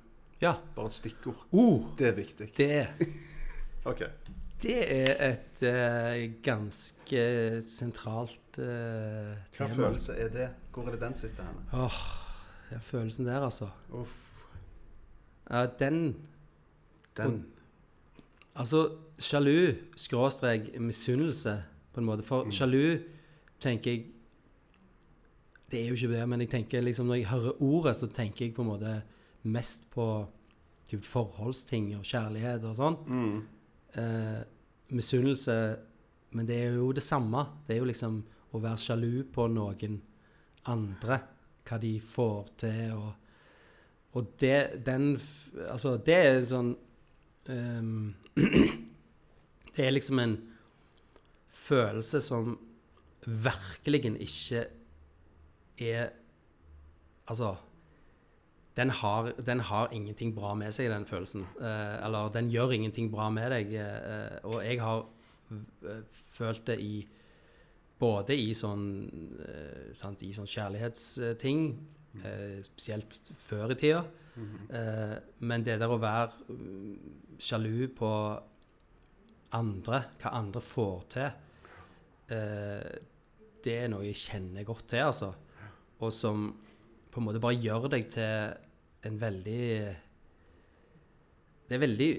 [0.42, 0.56] Ja.
[0.74, 1.44] Bare et stikkord.
[1.52, 2.48] Oh, Det er viktig.
[2.56, 2.94] det er.
[3.90, 4.02] OK.
[4.62, 7.22] Det er et uh, ganske
[7.66, 10.50] sentralt uh, Hva følelse er det?
[10.72, 11.64] Hvor er det den sitter hen?
[11.72, 12.02] Oh,
[12.70, 13.68] den følelsen der, altså.
[13.90, 14.32] Uff.
[15.50, 16.16] Ja, den
[17.16, 17.46] Den.
[18.56, 22.22] Altså, sjalu, skråstrek, misunnelse, på en måte.
[22.22, 22.98] For sjalu,
[23.60, 24.06] tenker jeg
[25.70, 28.44] Det er jo ikke det, men jeg tenker liksom når jeg hører ordet, så tenker
[28.44, 29.02] jeg på en måte
[29.42, 30.26] mest på
[30.84, 32.98] typ forholdsting og kjærlighet og sånn.
[33.08, 33.38] Mm.
[34.02, 34.42] Eh,
[34.92, 35.56] misunnelse
[36.32, 37.44] Men det er jo det samme.
[37.66, 38.22] Det er jo liksom
[38.52, 39.98] å være sjalu på noen
[40.72, 41.18] andre.
[41.68, 43.12] Hva de får til, og
[44.12, 45.20] Og det Den
[45.70, 46.74] Altså, det er sånn
[47.48, 48.14] um,
[49.74, 50.36] Det er liksom en
[51.48, 52.56] følelse som
[53.24, 54.66] virkelig ikke
[55.80, 56.10] er
[57.30, 57.54] Altså
[58.76, 61.44] den har, den har ingenting bra med seg, den følelsen.
[61.60, 63.74] Eh, eller den gjør ingenting bra med deg.
[63.76, 65.02] Eh, og jeg har
[65.52, 66.06] eh,
[66.36, 66.94] følt det i
[68.02, 68.86] Både i sånn,
[69.46, 71.60] eh, sant, i sånn kjærlighetsting,
[72.18, 74.00] eh, spesielt før i tida.
[74.74, 75.12] Eh,
[75.46, 78.10] men det der å være mm, sjalu på
[79.54, 81.30] andre, hva andre får til,
[83.62, 85.30] det er noe jeg kjenner godt til, altså.
[86.00, 86.46] Og som
[87.12, 89.64] på en måte bare gjør deg til en veldig
[91.68, 92.10] Det er veldig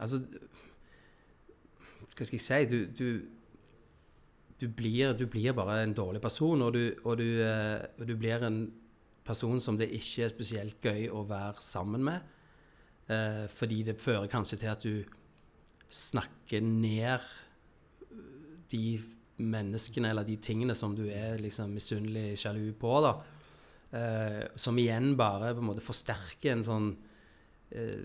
[0.00, 0.20] Altså
[2.16, 2.60] Hva skal jeg si?
[2.70, 3.08] Du, du,
[4.60, 8.72] du, blir, du blir bare en dårlig person, og og, eh, og du blir en
[9.26, 12.32] person som det ikke er spesielt gøy å være sammen med.
[13.12, 15.04] Eh, fordi det fører kanskje til at du
[15.92, 17.20] snakker ned
[18.72, 18.98] de
[19.36, 23.12] menneskene eller de tingene som du er liksom misunnelig, sjalu på, da.
[23.94, 26.88] Eh, som igjen bare på en måte forsterker en sånn
[27.70, 28.00] eh,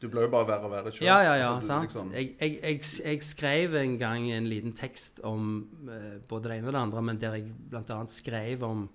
[0.00, 1.06] Du blir jo bare verre og verre sjøl.
[1.08, 1.88] Ja, ja, ja, Altså, sant.
[1.88, 6.58] liksom- Jeg, jeg, jeg, jeg skrev en gang en liten tekst om uh, både det
[6.58, 8.04] ene og det andre, men der jeg bl.a.
[8.06, 8.88] skrev om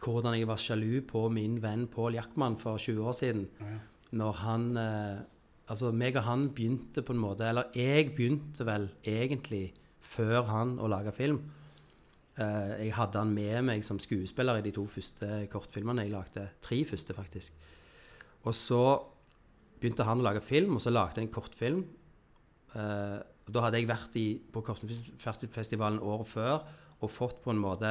[0.00, 3.48] hvordan jeg var sjalu på min venn Pål Jackman for 20 år siden.
[4.12, 4.76] Når han
[5.70, 10.78] Altså, meg og han begynte på en måte Eller jeg begynte vel egentlig før han
[10.82, 11.38] å lage film.
[12.40, 16.46] Eh, jeg hadde han med meg som skuespiller i de to første kortfilmene jeg lagde.
[16.64, 17.56] Tre første, faktisk.
[18.48, 18.84] Og så
[19.80, 21.82] begynte han å lage film, og så lagde jeg en kortfilm.
[22.76, 26.60] Eh, og da hadde jeg vært i, på Kortfilmfestivalen året før
[27.00, 27.90] og fått på en måte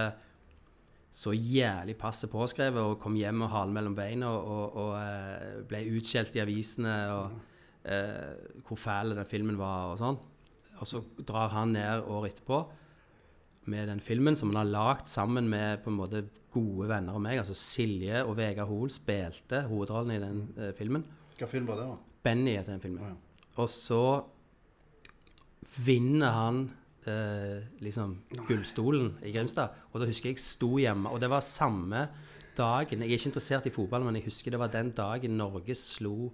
[1.11, 5.57] så jævlig passe påskrevet og kom hjem med halen mellom beina og, og, og eh,
[5.67, 7.39] ble utskjelt i avisene og
[7.89, 10.19] uh, hvor fæl den filmen var og sånn.
[10.79, 12.61] Og så drar han ned året etterpå
[13.69, 17.23] med den filmen som han har lagd sammen med på en måte gode venner av
[17.23, 17.39] meg.
[17.41, 21.05] Altså Silje og Vegard Hoel spilte hovedrollen i den eh, filmen.
[21.39, 21.97] Hva film var det, da?
[22.25, 23.05] Benny heter den filmen.
[23.05, 23.45] Oh, ja.
[23.59, 24.03] Og så
[25.85, 26.63] vinner han
[27.07, 28.17] eh, liksom
[28.47, 29.77] gullstolen i Grimstad.
[29.91, 32.07] Og da husker jeg jeg sto hjemme, og det var samme
[32.59, 35.75] dagen Jeg er ikke interessert i fotball, men jeg husker det var den dagen Norge
[35.79, 36.33] slo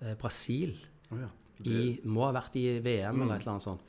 [0.00, 0.72] eh, Brasil.
[1.10, 1.28] Oh, ja.
[1.60, 3.82] I, må ha vært i VM eller et eller annet sånt.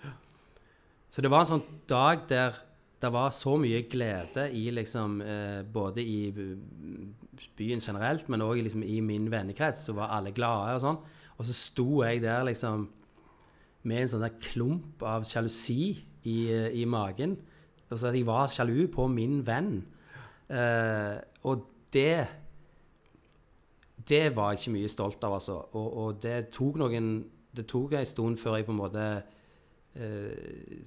[1.12, 2.58] Så det var en sånn dag der
[3.02, 6.32] det var så mye glede i liksom eh, Både i
[7.58, 11.00] byen generelt, men òg liksom i min vennekrets, så var alle glade og sånn.
[11.38, 12.86] Og så sto jeg der liksom
[13.90, 15.96] med en sånn der klump av sjalusi
[16.30, 17.38] i, eh, i magen.
[17.90, 19.82] Altså at jeg var sjalu på min venn.
[20.50, 22.28] Eh, og det
[24.10, 25.54] Det var jeg ikke mye stolt av, altså.
[25.78, 29.04] Og, og det tok noen Det tok en stund før jeg på en måte
[29.96, 30.80] eh,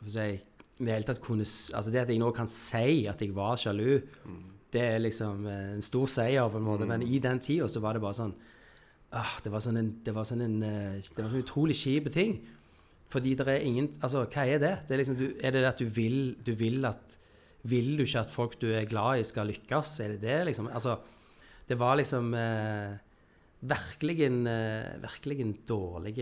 [0.00, 3.04] hva skal jeg si, det hele tatt kunne Altså det at jeg nå kan si
[3.10, 4.00] at jeg var sjalu,
[4.72, 6.88] det er liksom eh, en stor seier, på en måte.
[6.88, 8.34] Men i den tida så var det bare sånn
[9.18, 12.10] ah, Det var sånn en, det var sånn en eh, Det var sånn utrolig kjip
[12.14, 12.38] ting.
[13.10, 14.74] Fordi det er ingen Altså, hva er det?
[14.86, 17.16] det er, liksom, du, er det at du vil, du vil at
[17.68, 19.94] Vil du ikke at folk du er glad i, skal lykkes?
[20.04, 20.70] Er det det, liksom?
[20.72, 21.00] Altså,
[21.68, 22.98] det var liksom eh,
[23.60, 26.14] Virkelig en, eh, virkelig en dårlig,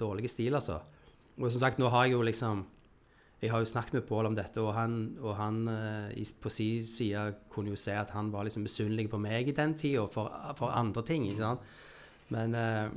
[0.00, 0.80] dårlig stil, altså.
[1.38, 2.64] Og som sagt, nå har jeg jo liksom
[3.38, 6.86] Jeg har jo snakket med Pål om dette, og han, og han eh, på sin
[6.86, 10.32] side kunne jo si at han var liksom misunnelig på meg i den tida for,
[10.58, 11.28] for andre ting.
[11.28, 11.68] ikke sant?
[12.34, 12.88] Men, eh,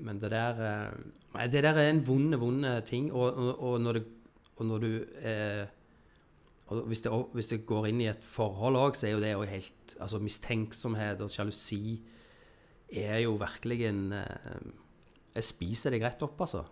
[0.00, 3.12] men det der eh, det der er en vond, vond ting.
[3.12, 4.04] Og, og, og når, det,
[4.56, 4.90] og når du
[5.20, 5.66] eh,
[6.70, 9.46] hvis det, hvis det går inn i et forhold òg, så er jo det jo
[9.48, 11.98] helt Altså mistenksomhet og sjalusi
[12.88, 14.68] er jo virkelig en eh,
[15.34, 16.64] Jeg spiser deg rett opp, altså.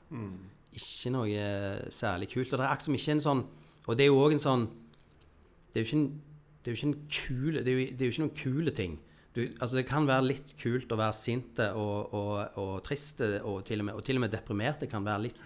[0.79, 2.53] Ikke noe eh, særlig kult.
[2.53, 3.45] Og det er akkurat som ikke en sånn
[3.89, 4.65] Og det er jo òg en sånn
[5.73, 6.09] Det er jo ikke en,
[6.63, 6.93] det er jo
[7.65, 8.99] det er jo ikke noen kule ting.
[9.37, 13.63] Du, altså Det kan være litt kult å være sinte og, og, og triste og
[13.69, 15.43] til, og med, og til og med deprimerte kan være litt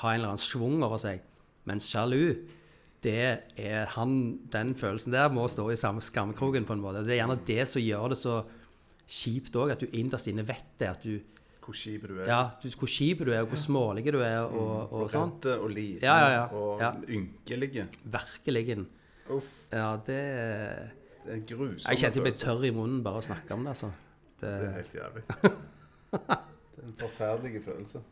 [0.00, 1.24] ha en eller annen schwung over seg.
[1.66, 2.36] Mens sjalu,
[3.04, 3.16] det
[3.58, 4.12] er han
[4.52, 7.04] Den følelsen der må stå i samme skammekroken, på en måte.
[7.04, 8.36] Det er gjerne det som gjør det så
[9.06, 10.90] kjipt òg, at du innerst inne vet det.
[10.90, 11.20] At du
[11.66, 12.28] Hvor kjip du er.
[12.30, 15.32] Ja, du, hvor kjip du er, og hvor smålig du er, og, og sånn.
[15.34, 16.44] Redde og liten Ja, ja, ja.
[16.54, 16.92] og Ja.
[17.10, 17.88] ynkelige.
[18.04, 18.86] Virkelig.
[19.34, 20.20] Uff, Ja, det
[21.26, 23.54] det er en grusom Jeg kjente jeg ble tørr i munnen bare av å snakke
[23.56, 23.90] om det, altså.
[24.38, 25.22] Det, Det er helt jævlig.
[26.12, 28.02] det er en forferdelig følelse.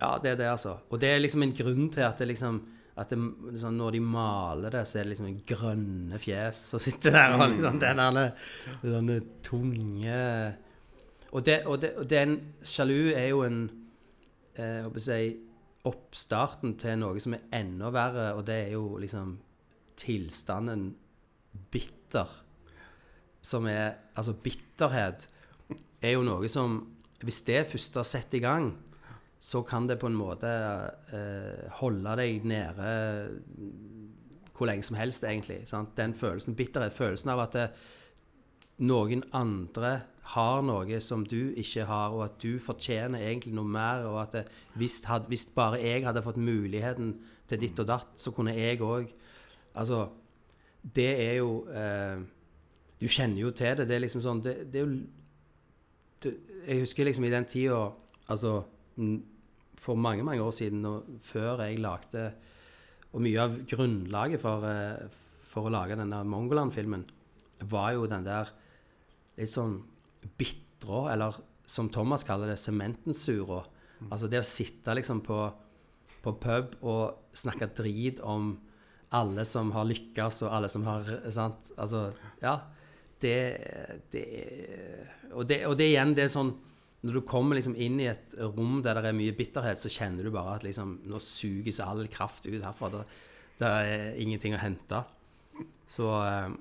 [0.00, 0.78] ja, det er det, altså.
[0.90, 2.62] Og det er liksom en grunn til at det liksom
[2.96, 3.18] at det,
[3.52, 7.32] liksom, når de maler det, så er det liksom en grønne fjes som sitter der,
[7.34, 10.18] og liksom den tunge
[11.34, 13.64] Og, det, og, det, og den sjalu er jo en
[14.54, 15.34] eh, jeg
[15.84, 19.34] oppstarten til noe som er enda verre, og det er jo liksom
[20.00, 20.92] tilstanden
[21.74, 22.30] bitter.
[23.44, 25.28] Som er Altså, bitterhet
[26.00, 26.78] er jo noe som
[27.24, 28.74] Hvis det først har sett i gang,
[29.40, 32.88] så kan det på en måte eh, holde deg nede
[34.54, 35.62] hvor lenge som helst, egentlig.
[35.66, 35.96] Sant?
[35.96, 37.64] Den følelsen, bitterhet, følelsen av at det,
[38.82, 39.94] noen andre
[40.34, 44.36] har noe som du ikke har, og at du fortjener egentlig noe mer, og at
[44.38, 44.44] det,
[44.80, 47.12] hvis, had, hvis bare jeg hadde fått muligheten
[47.50, 49.12] til ditt og datt, så kunne jeg òg
[49.74, 50.04] Altså,
[50.94, 52.20] det er jo eh,
[53.00, 53.88] Du kjenner jo til det.
[53.90, 54.92] Det er liksom sånn Det, det er jo
[56.22, 56.32] det,
[56.68, 57.80] Jeg husker liksom i den tida
[58.30, 58.60] Altså
[59.82, 60.86] for mange, mange år siden,
[61.26, 62.28] før jeg lagde
[63.10, 65.10] Og mye av grunnlaget for, eh,
[65.42, 67.02] for å lage denne Mongoland-filmen
[67.70, 68.54] var jo den der
[69.38, 69.78] litt sånn
[70.38, 73.62] bitre, eller som Thomas kaller det, sementensura.
[74.10, 75.38] Altså det å sitte liksom på,
[76.24, 78.54] på pub og snakke drit om
[79.14, 81.72] alle som har lykkes, og alle som har Sant?
[81.78, 82.08] Altså,
[82.42, 82.58] ja.
[83.24, 83.36] Det,
[84.12, 84.24] det
[85.30, 86.50] og, det og det igjen, det er sånn
[87.06, 90.26] Når du kommer liksom inn i et rom der det er mye bitterhet, så kjenner
[90.26, 92.90] du bare at liksom Nå suges all kraft ut herfra.
[92.90, 93.04] Det,
[93.60, 95.04] det er ingenting å hente.
[95.88, 96.56] Så eh,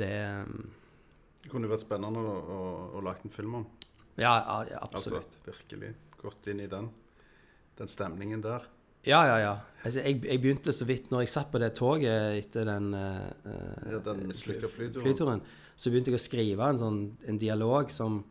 [0.00, 0.14] det
[1.44, 2.60] Det kunne vært spennende å, å,
[2.96, 3.64] å lage en film om.
[4.16, 6.88] Ja, ja, ja Altså, virkelig gått inn i den,
[7.76, 8.64] den stemningen der.
[9.04, 9.52] Ja, ja, ja.
[9.84, 13.26] Altså, jeg, jeg begynte så vidt når jeg satt på det toget etter den eh,
[13.44, 15.04] eh, Ja, den mislykka flyturen.
[15.04, 15.42] flyturen,
[15.76, 18.22] så begynte jeg å skrive en sånn en dialog som,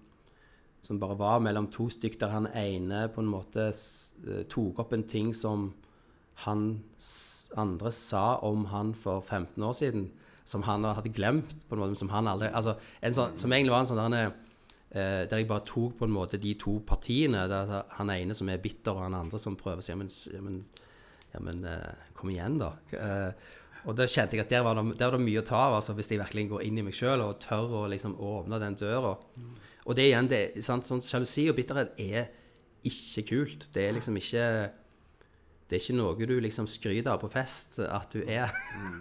[0.82, 4.97] som bare var mellom to stykk, der han ene på en måte eh, tok opp
[4.97, 5.70] en ting som
[6.47, 6.66] han
[7.61, 10.07] andre sa om han for 15 år siden,
[10.43, 13.73] som han hadde glemt, på en måte, som han aldri Altså, en sånn, som egentlig
[13.73, 14.33] var en sånn der,
[14.91, 17.47] eh, der jeg bare tok på en måte de to partiene.
[17.49, 20.11] Der han ene som er bitter, og han andre som prøver å si ja, men,
[20.11, 20.63] ja, men,
[21.33, 22.73] ja, men eh, kom igjen, da.
[22.91, 23.51] Eh,
[23.83, 25.77] og da kjente jeg at der var, det, der var det mye å ta av,
[25.79, 28.77] altså, hvis jeg virkelig går inn i meg sjøl og tør å liksom åpne den
[28.79, 29.17] døra.
[29.83, 32.29] Og det igjen, det, sant, sånn sjalusi og bitterhet er
[32.87, 33.67] ikke kult.
[33.75, 34.45] Det er liksom ikke
[35.74, 38.51] Det er ikke noe du liksom skryter av på fest at du er.
[38.78, 38.99] Mm.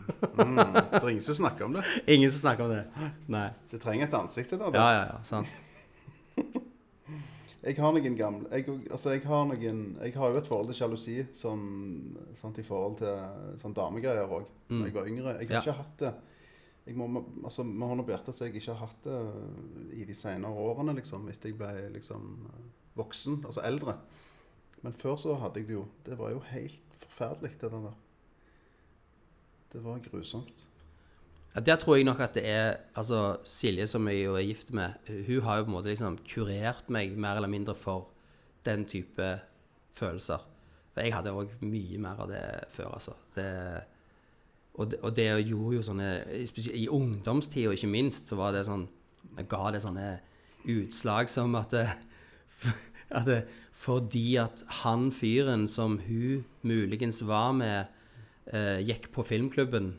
[0.65, 1.83] Det er ingen som snakker om det.
[2.15, 3.11] Ingen som snakker om det.
[3.29, 3.51] Nei.
[3.69, 4.71] Det trenger et ansikt til det.
[4.73, 5.19] Ja, ja, ja.
[5.29, 5.53] Sant.
[7.63, 10.79] Jeg har noen gamle jeg, altså jeg, har noen, jeg har jo et forhold til
[10.81, 11.61] sjalusi sånn,
[12.35, 13.21] sant, i forhold til
[13.61, 15.35] sånn damegreier òg, da jeg var yngre.
[15.39, 15.53] Jeg har Mm.
[15.55, 15.61] Ja.
[15.63, 16.11] ikke hatt det
[16.89, 17.07] jeg må,
[17.45, 19.21] altså, Med hånda på hjertet så jeg ikke har hatt det
[19.95, 22.33] i de senere årene, liksom, etter jeg ble liksom,
[22.99, 23.95] voksen, altså eldre.
[24.83, 25.87] Men før så hadde jeg det jo.
[26.07, 27.97] Det var jo helt forferdelig, det der.
[29.73, 30.65] Det var grusomt.
[31.55, 34.73] Ja, Der tror jeg nok at det er Altså, Silje, som jeg jo er gift
[34.73, 34.93] med,
[35.27, 38.09] hun har jo på en måte liksom kurert meg mer eller mindre for
[38.65, 39.41] den type
[39.93, 40.39] følelser.
[40.93, 43.13] For jeg hadde òg mye mer av det før, altså.
[43.35, 43.47] Det,
[44.75, 46.11] og, det, og det gjorde jo sånne
[46.47, 48.89] spesielt I ungdomstida, ikke minst, så var det sånn
[49.37, 50.21] Jeg ga det sånne
[50.69, 51.73] utslag som at
[53.13, 53.29] at
[53.83, 57.91] fordi at han fyren som hun muligens var med,
[58.47, 59.97] eh, gikk på filmklubben,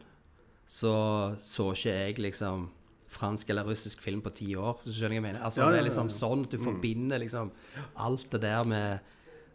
[0.68, 2.70] så så ikke jeg liksom
[3.14, 4.80] fransk eller russisk film på ti år.
[4.84, 5.44] hvis Du skjønner hva jeg mener?
[5.44, 7.52] Altså, Ja, ja, Det er liksom sånn at du forbinder liksom
[7.96, 9.00] alt det der med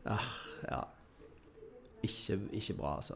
[0.06, 0.28] ah,
[0.70, 0.84] Ja.
[2.02, 3.14] Ikke, ikke bra, altså.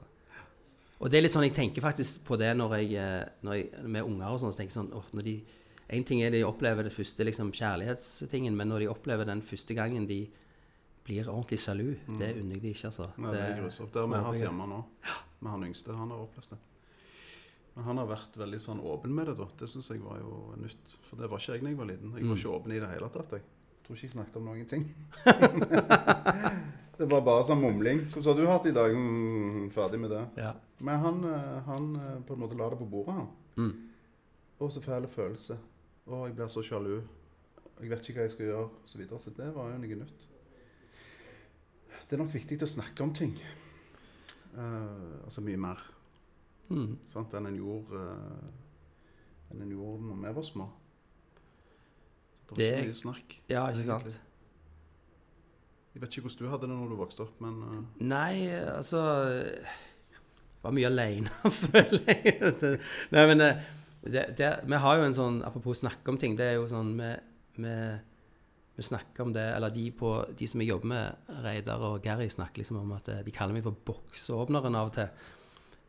[0.98, 3.84] Og det er litt sånn, jeg tenker faktisk på det når jeg, eh, når jeg
[3.84, 5.44] med unger og sånn, så tenker jeg sånn, åh, når de,
[5.88, 9.74] en ting er de opplever det første liksom, kjærlighetstingen, men når de opplever den første
[9.74, 10.28] gangen de
[11.04, 11.88] blir ordentlig sjalu,
[12.18, 13.08] det unner jeg de ikke, altså.
[13.18, 13.92] Nei, det er grusomt.
[13.94, 14.82] Det har vi hatt hjemme nå.
[15.42, 15.96] Med han yngste.
[15.98, 16.58] Han har opplevd det.
[17.74, 19.46] Men han har vært veldig sånn åpen med det, da.
[19.58, 20.94] Det syns jeg var jo nytt.
[21.08, 22.12] For det var ikke jeg da jeg var liten.
[22.18, 23.36] Jeg var ikke åpen i det hele tatt.
[23.38, 24.84] Jeg tror ikke jeg snakket om noen ting.
[26.98, 28.04] det var bare sånn mumling.
[28.12, 28.96] Hvordan har du hatt det i dag?
[28.98, 30.22] Mm, ferdig med det.
[30.44, 30.52] Ja.
[30.84, 33.32] Men han, eh, han eh, på en måte la det på bordet, han.
[33.56, 33.72] Mm.
[34.60, 35.56] Og så fæl følelse.
[36.06, 36.96] Å, jeg blir så sjalu.
[37.80, 39.22] Jeg vet ikke hva jeg skal gjøre, og så videre.
[39.22, 40.28] Så det var jo noe nytt.
[42.12, 43.30] Det er nok viktig å snakke om ting.
[44.52, 45.80] Uh, altså mye mer
[46.72, 46.94] Mm.
[47.08, 50.66] sant, enn en gjorde uh, enn en gjorde når vi var små.
[52.46, 53.34] Så det Det- var ikke mye snakk.
[53.50, 54.14] ja, ikke sant?
[55.94, 57.82] Jeg vet ikke hvordan du hadde det når du vokste opp, men uh...
[58.00, 58.46] Nei,
[58.76, 59.02] altså
[59.42, 62.38] Jeg var mye alene, føler jeg.
[62.60, 62.80] Det-
[63.12, 63.62] Nei, men eh,
[64.04, 66.36] det, det, vi har jo en sånn Apropos snakke om ting.
[66.38, 67.12] Det er jo sånn vi,
[68.76, 72.28] vi, snakker om det Eller de, på, de som jeg jobber med, Reidar og Gary,
[72.28, 75.28] snakker liksom om at eh, de kaller meg for boksåpneren av og til.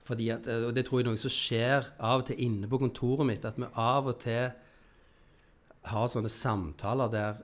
[0.03, 2.69] Fordi at, eh, Og det tror jeg er noe som skjer av og til inne
[2.69, 3.47] på kontoret mitt.
[3.47, 4.51] At vi av og til
[5.83, 7.41] har sånne samtaler der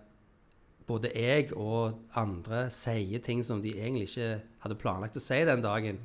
[0.89, 5.61] både jeg og andre sier ting som de egentlig ikke hadde planlagt å si den
[5.61, 5.99] dagen,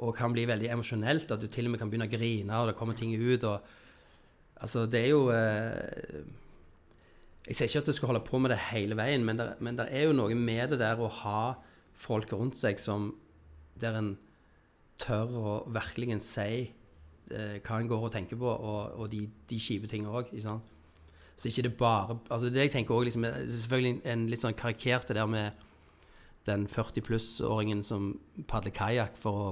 [0.00, 2.70] og kan bli veldig emosjonelt, at du til og med kan begynne å grine, og
[2.70, 3.76] det kommer ting ut, og
[4.60, 6.24] Altså, det er jo eh,
[7.46, 9.78] Jeg sier ikke at du skal holde på med det hele veien, men det, men
[9.78, 11.40] det er jo noe med det der å ha
[12.00, 13.14] folk rundt seg som
[13.80, 14.18] Der en
[15.00, 16.50] tør å virkelig si
[17.32, 20.28] eh, hva en går og tenker på, og, og de, de kjipe tingene òg.
[21.40, 24.58] Så ikke det bare altså Det jeg tenker også liksom, er selvfølgelig en litt sånn
[24.58, 25.56] karikert det der med
[26.48, 28.12] den 40 pluss-åringen som
[28.48, 29.48] padler kajakk for å,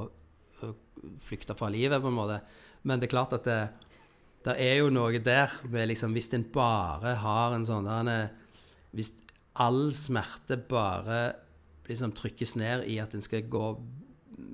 [0.65, 0.73] å
[1.25, 2.39] flykte fra livet, på en måte.
[2.83, 3.59] Men det er klart at det,
[4.47, 8.37] det er jo noe der med liksom Hvis en bare har en sånn der en,
[8.97, 9.13] Hvis
[9.59, 11.21] all smerte bare
[11.89, 13.65] liksom trykkes ned i at en skal gå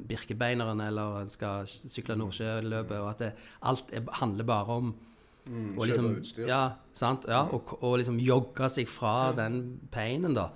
[0.09, 3.30] Birkebeineren eller en skal sykle Nordsjøløpet, og at det,
[3.68, 6.47] alt er, handler bare om mm, og liksom, utstyr.
[6.49, 6.62] ja,
[6.97, 7.26] sant?
[7.28, 9.59] Ja, og, og liksom jogge seg fra den
[9.93, 10.49] painen, da.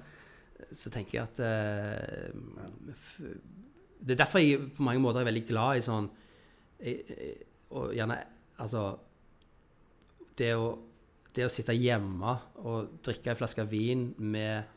[0.73, 2.33] Så tenker jeg at eh,
[4.01, 6.11] Det er derfor jeg på mange måter er veldig glad i sånn
[6.77, 7.39] jeg, eh,
[7.73, 8.19] Og gjerne
[8.61, 8.83] Altså
[10.39, 10.71] Det å,
[11.35, 14.75] det å sitte hjemme og drikke en flaske vin med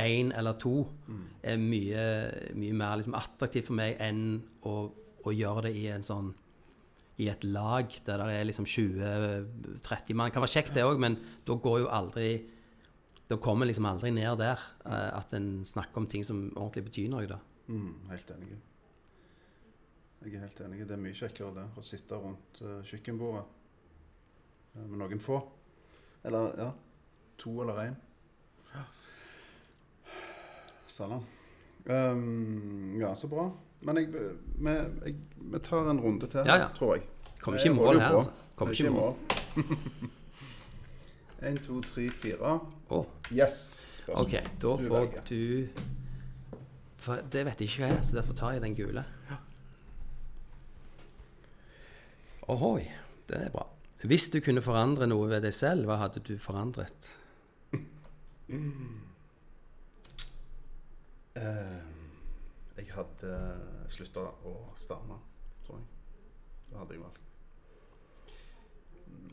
[0.00, 0.84] én eller to
[1.42, 2.06] er mye,
[2.58, 4.74] mye mer liksom, attraktivt for meg enn å,
[5.24, 6.32] å gjøre det i en sånn
[7.22, 10.30] i et lag der det er liksom 20-30 mann.
[10.30, 12.28] Det kan være kjekt, det òg, men da går jo aldri
[13.24, 17.06] Da kommer liksom aldri ned der eh, at en snakker om ting som ordentlig betyr
[17.08, 17.38] noe, da.
[17.72, 18.58] Mm, helt enig.
[20.20, 20.82] Jeg er helt enig.
[20.84, 23.63] Det er mye kjekkere det, å sitte rundt uh, kjøkkenbordet eh,
[24.74, 25.38] med noen få.
[26.24, 26.70] Eller ja,
[27.38, 27.94] to eller én.
[30.86, 31.24] Salam.
[31.86, 33.48] Um, ja, så bra.
[33.84, 34.70] Men jeg, vi,
[35.04, 35.14] jeg,
[35.52, 36.68] vi tar en runde til, Ja, ja.
[36.76, 37.02] tror jeg.
[37.42, 38.30] Kommer ikke i mål her, altså.
[38.56, 39.16] Kommer er ikke i mål.
[41.42, 42.60] Én, to, tre, fire.
[43.32, 43.86] Yes.
[43.92, 44.24] Spørsmål.
[44.26, 45.20] OK, da Du får velger.
[45.28, 45.68] du
[46.96, 49.04] For det vet jeg ikke hva er, så derfor tar jeg den gule.
[52.48, 52.82] Ohoi,
[53.28, 53.66] det er bra.
[54.02, 57.10] Hvis du kunne forandre noe ved deg selv, hva hadde du forandret?
[61.34, 61.82] Uh,
[62.74, 63.36] jeg hadde
[63.90, 65.20] slutta å stamme,
[65.66, 65.86] tror jeg.
[66.70, 67.20] Det hadde jeg valgt.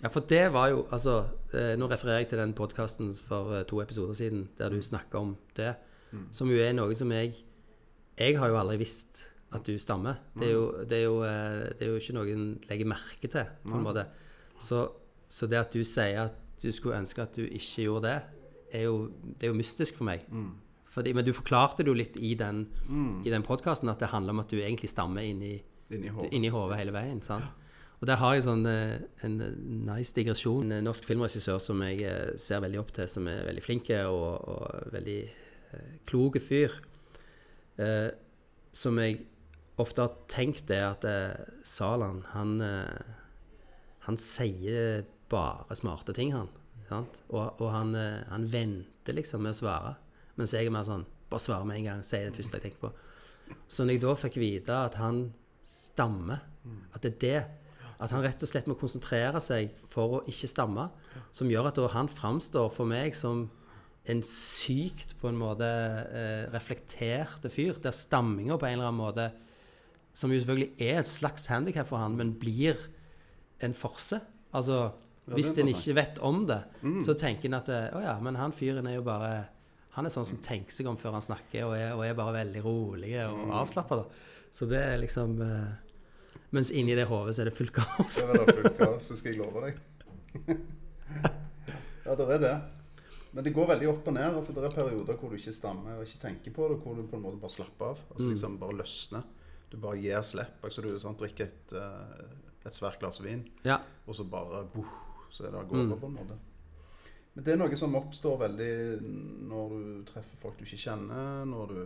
[0.02, 3.66] Ja, for det var jo Altså, eh, nå refererer jeg til den podkasten for eh,
[3.70, 5.76] to episoder siden der du snakka om det,
[6.32, 7.36] som jo er noe som jeg
[8.18, 10.16] Jeg har jo aldri visst at du stammer.
[10.36, 13.28] Det er jo, det er jo, eh, det er jo ikke noe en legger merke
[13.28, 14.06] til, på en måte.
[14.62, 14.84] Så,
[15.32, 18.18] så det at du sier at du skulle ønske at du ikke gjorde det,
[18.78, 18.98] er jo,
[19.40, 20.28] det er jo mystisk for meg.
[20.92, 22.66] Fordi, men du forklarte det jo litt i den,
[23.26, 25.58] i den podkasten at det handler om at du egentlig stammer inni
[25.92, 26.78] Inni hodet.
[26.80, 27.20] hele veien.
[27.24, 27.44] sant?
[28.00, 28.94] Og der har jeg sånn eh,
[29.28, 29.58] en eh,
[29.92, 30.72] nice digresjon.
[30.72, 34.48] En norsk filmregissør som jeg eh, ser veldig opp til, som er veldig flink og,
[34.54, 35.18] og veldig
[35.76, 36.74] eh, klok fyr.
[37.78, 38.08] Eh,
[38.74, 39.20] som jeg
[39.84, 43.20] ofte har tenkt, er at eh, Salan, han eh,
[44.08, 46.50] Han sier bare smarte ting, han.
[46.90, 47.22] Sant?
[47.32, 49.96] Og, og han, eh, han venter liksom med å svare.
[50.40, 52.00] Mens jeg er mer sånn Bare svare med en gang.
[52.04, 52.90] Si det første jeg tenker på.
[53.72, 55.22] Så når jeg da fikk vite at han
[55.64, 56.42] stammer,
[56.92, 57.40] at det er det
[58.02, 60.88] At han rett og slett må konsentrere seg for å ikke stamme,
[61.32, 63.46] som gjør at han framstår for meg som
[64.10, 65.68] en sykt på en måte
[66.10, 69.28] eh, reflekterte fyr, der stamminga på en eller annen måte
[70.18, 72.76] Som jo selvfølgelig er et slags handikap for han, men blir
[73.64, 74.20] en forse.
[74.54, 74.92] Altså,
[75.28, 76.60] Ja, hvis en ikke vet om det,
[77.06, 79.46] så tenker en at eh, Å ja, men han fyren er jo bare
[79.94, 82.34] Han er sånn som tenker seg om før han snakker, og er, og er bare
[82.40, 83.52] veldig rolig og Mm.
[83.60, 84.00] avslappa.
[84.52, 85.68] Så det er liksom uh,
[86.52, 88.18] Mens inni det hodet så er det fullt kaos.
[88.24, 89.78] Det er det fullt kaos, så skal jeg love deg.
[92.06, 92.54] ja, det er det.
[93.32, 94.36] Men det går veldig opp og ned.
[94.36, 97.06] altså Det er perioder hvor du ikke stammer og ikke tenker på det, hvor du
[97.08, 98.02] på en måte bare slapper av.
[98.16, 99.24] altså liksom Bare løsner.
[99.72, 100.58] Du bare gir slipp.
[100.64, 103.80] altså Du sånn, drikker et, eh, et svært glass vin, Ja.
[104.08, 104.92] og så bare boh,
[105.32, 106.38] så er det av gårde på en måte.
[107.34, 109.02] Men det er noe som oppstår veldig
[109.48, 111.78] når du treffer folk du ikke kjenner, når du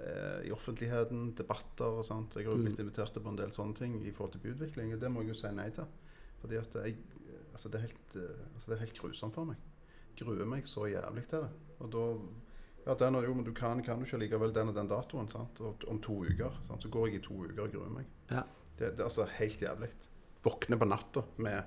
[0.00, 2.34] er i offentligheten, debatter og sånt.
[2.38, 5.00] Jeg har jo blitt invitert på en del sånne ting i forhold til byutvikling, og
[5.00, 5.84] det må jeg jo si nei til.
[6.40, 6.96] Fordi at jeg,
[7.52, 8.16] altså det, er helt,
[8.54, 9.56] altså det er helt grusomt for meg.
[10.16, 11.52] Gruer meg så jævlig til det.
[11.80, 12.06] Og da
[12.86, 15.28] Ja, den og, jo, men du kan, kan du ikke likevel den og den datoen,
[15.32, 15.58] sant?
[15.64, 16.52] Og om to uker.
[16.66, 16.82] Sant?
[16.82, 18.04] Så går jeg i to uker og gruer meg.
[18.30, 18.42] Ja.
[18.76, 19.88] Det, det er altså helt jævlig.
[20.44, 21.64] Våkne på natta med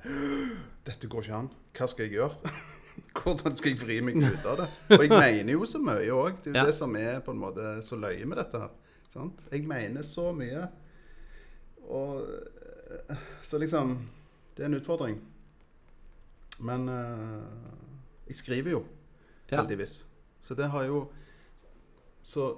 [0.86, 1.50] 'Dette går ikke an.
[1.74, 2.52] Hva skal jeg gjøre?'
[3.18, 4.68] Hvordan skal jeg vri meg ut av det?
[4.98, 6.38] Og jeg mener jo så mye òg.
[6.44, 6.66] Det er jo Ja.
[6.66, 8.70] det som er på en måte så løye med dette her.
[9.10, 9.42] Sant?
[9.52, 10.68] Jeg mener så mye.
[11.90, 12.26] Og
[13.10, 13.98] eh, Så liksom
[14.56, 15.20] Det er en utfordring.
[16.60, 17.44] Men uh,
[18.28, 18.84] jeg skriver jo,
[19.52, 19.62] Ja.
[19.62, 20.04] heldigvis.
[20.42, 21.12] Så det har jo
[22.24, 22.58] Så,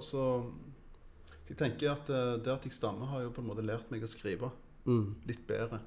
[1.44, 3.90] så jeg tenker at eh, det at jeg stammer, har jo på en måte lært
[3.90, 4.50] meg å skrive
[4.86, 5.14] Mm.
[5.26, 5.80] litt bedre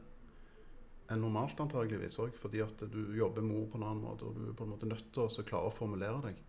[1.13, 2.33] enn normalt antageligvis òg.
[2.39, 4.73] Fordi at du jobber med ord på en annen måte, og du er på en
[4.73, 6.41] måte nødt til å klare å formulere deg.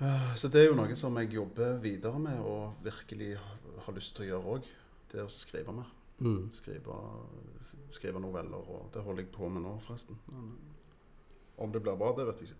[0.00, 4.16] Eh, Så det er jo noe som jeg jobber videre med og virkelig har- lyst
[4.16, 4.62] til å gjøre òg.
[5.10, 5.86] Det er å skrive mer.
[6.20, 6.50] Mm.
[6.54, 6.94] Skrive,
[7.92, 10.16] skrive noveller, og det holder jeg på med nå, forresten.
[10.32, 10.56] Men
[11.58, 12.56] om det blir bra, det vet jeg ikke.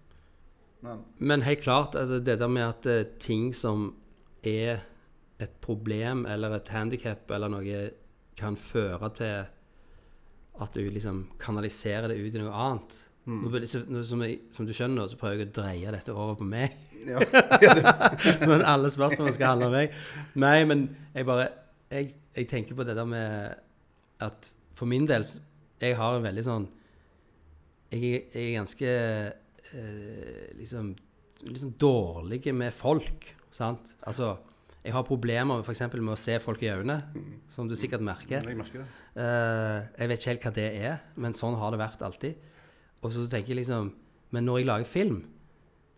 [0.83, 3.95] Men Men helt klart, altså det der med at eh, ting som
[4.45, 4.83] er
[5.41, 7.91] et problem eller et handikap eller noe,
[8.37, 9.47] kan føre til
[10.61, 12.97] at du liksom kanaliserer det ut i noe annet.
[13.27, 16.37] Nå så- nå som, jeg, som du skjønner, så prøver jeg å dreie dette over
[16.39, 16.77] på meg.
[17.11, 17.19] ja,
[18.43, 19.93] Sånn at alle spørsmålene skal handle om meg.
[20.39, 21.49] Nei, men jeg bare
[21.91, 23.55] Jeg, jeg tenker på det der med
[24.25, 25.23] at for min del
[25.81, 26.65] Jeg har en veldig sånn
[27.93, 30.95] Jeg, jeg er ganske eh, liksom,
[31.47, 33.93] liksom dårlig med folk, sant?
[34.03, 34.33] Altså
[34.83, 35.85] Jeg har problemer f.eks.
[35.95, 37.01] med å se folk i øynene,
[37.51, 38.43] som du sikkert merker.
[38.47, 38.89] jeg merker det.
[39.17, 42.37] Eh, jeg vet ikke helt hva det er, men sånn har det vært alltid.
[43.01, 43.95] Og så tenker jeg liksom
[44.35, 45.19] Men når jeg lager film,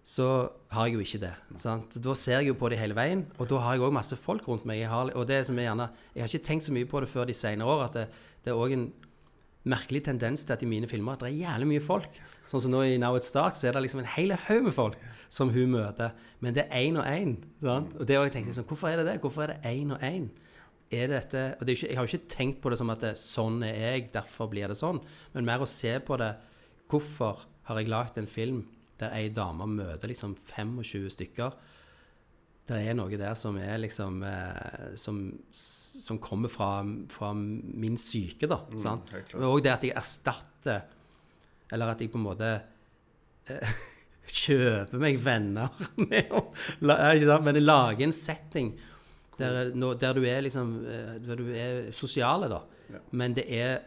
[0.04, 1.32] så har jeg jo ikke det.
[1.60, 1.96] Sant?
[2.04, 4.46] Da ser jeg jo på det hele veien, og da har jeg òg masse folk
[4.48, 4.82] rundt meg.
[4.82, 7.08] Jeg har, og det som er gjerne Jeg har ikke tenkt så mye på det
[7.08, 8.04] før de senere år, at det,
[8.44, 8.86] det er òg en
[9.68, 12.20] merkelig tendens til at i mine filmer at det er jævlig mye folk.
[12.48, 14.76] Sånn som nå i Now It's Dark, så er det liksom en hel haug med
[14.76, 16.14] folk som hun møter.
[16.40, 17.36] Men det er én og én.
[17.64, 19.20] Og det har jeg tenkt liksom, Hvorfor er det det?
[19.20, 20.30] Hvorfor er det én og én?
[20.88, 23.02] Er dette, og det er ikke, Jeg har jo ikke tenkt på det som at
[23.04, 25.02] det, sånn er jeg, derfor blir det sånn.
[25.34, 26.32] Men mer å se på det
[26.88, 28.62] Hvorfor har jeg lagd en film
[28.98, 31.58] der ei dame møter liksom 25 stykker?
[32.68, 35.20] Det er noe der som er liksom eh, som,
[35.52, 36.80] som kommer fra,
[37.12, 38.62] fra min syke, da.
[38.80, 39.12] sant?
[39.34, 40.82] Men òg det at jeg erstatter
[41.72, 42.50] Eller at jeg på en måte
[43.52, 43.78] eh,
[44.42, 45.72] kjøper meg venner
[46.08, 46.46] med å?
[46.80, 48.72] Men jeg lager en setting
[49.38, 52.60] der, nå- der du er liksom eh, Der du er sosiale, da.
[52.90, 52.98] Ja.
[53.12, 53.78] Men det er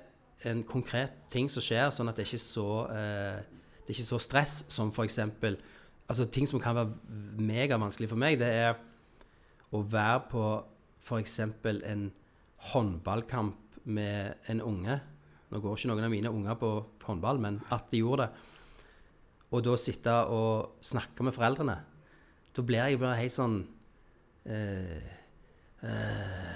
[0.49, 3.41] en konkret ting som skjer, sånn at det er ikke så eh,
[3.81, 5.57] Det er ikke så stress som eksempel
[6.11, 6.91] Altså ting som kan være
[7.39, 8.73] megavanskelig for meg, det er
[9.71, 10.41] å være på
[11.21, 12.09] eksempel en
[12.71, 14.97] håndballkamp med en unge.
[15.51, 16.71] Nå går ikke noen av mine unger på
[17.05, 18.49] håndball, men at de gjorde det.
[19.55, 21.77] Og da sitte og snakke med foreldrene.
[22.51, 23.57] Da blir jeg bare helt sånn
[24.51, 25.07] eh,
[25.83, 26.51] eh,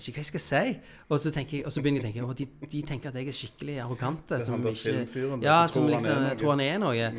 [0.00, 0.64] vet ikke hva jeg skal si.
[1.08, 3.30] Og så, jeg, og så begynner jeg å tenke å, de, de tenker at jeg
[3.30, 4.40] er skikkelig arrogante.
[4.46, 6.26] Som, filmfyren der ja, som liksom.
[6.26, 6.34] Mm.
[6.40, 7.14] tror han er noe.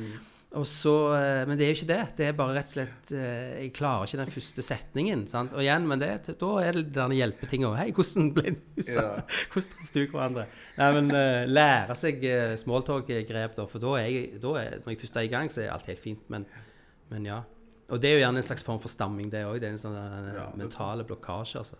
[0.59, 1.99] Og så, eh, men det er jo ikke det.
[2.18, 5.22] Det er bare rett og slett eh, Jeg klarer ikke den første setningen.
[5.32, 5.53] Sant?
[5.55, 6.09] Og igjen, men det,
[6.41, 7.72] da er det denne hjelpetinga.
[7.80, 8.59] Hei, hvordan ble du?
[8.82, 9.05] Ja.
[9.53, 10.45] Hvordan traff du hverandre?
[10.82, 12.28] Nei, men eh, lære seg
[12.59, 13.70] smalltalk-grep, da.
[13.72, 15.88] For da er jeg, da er, når jeg først er i gang, så er alt
[15.88, 16.28] helt fint.
[16.34, 16.49] Men,
[17.14, 17.39] men ja.
[17.91, 19.59] Og det er jo gjerne en slags form for stamming, det òg.
[19.59, 21.79] Det er en sånn eh, Ja, mentale blokkasje, altså.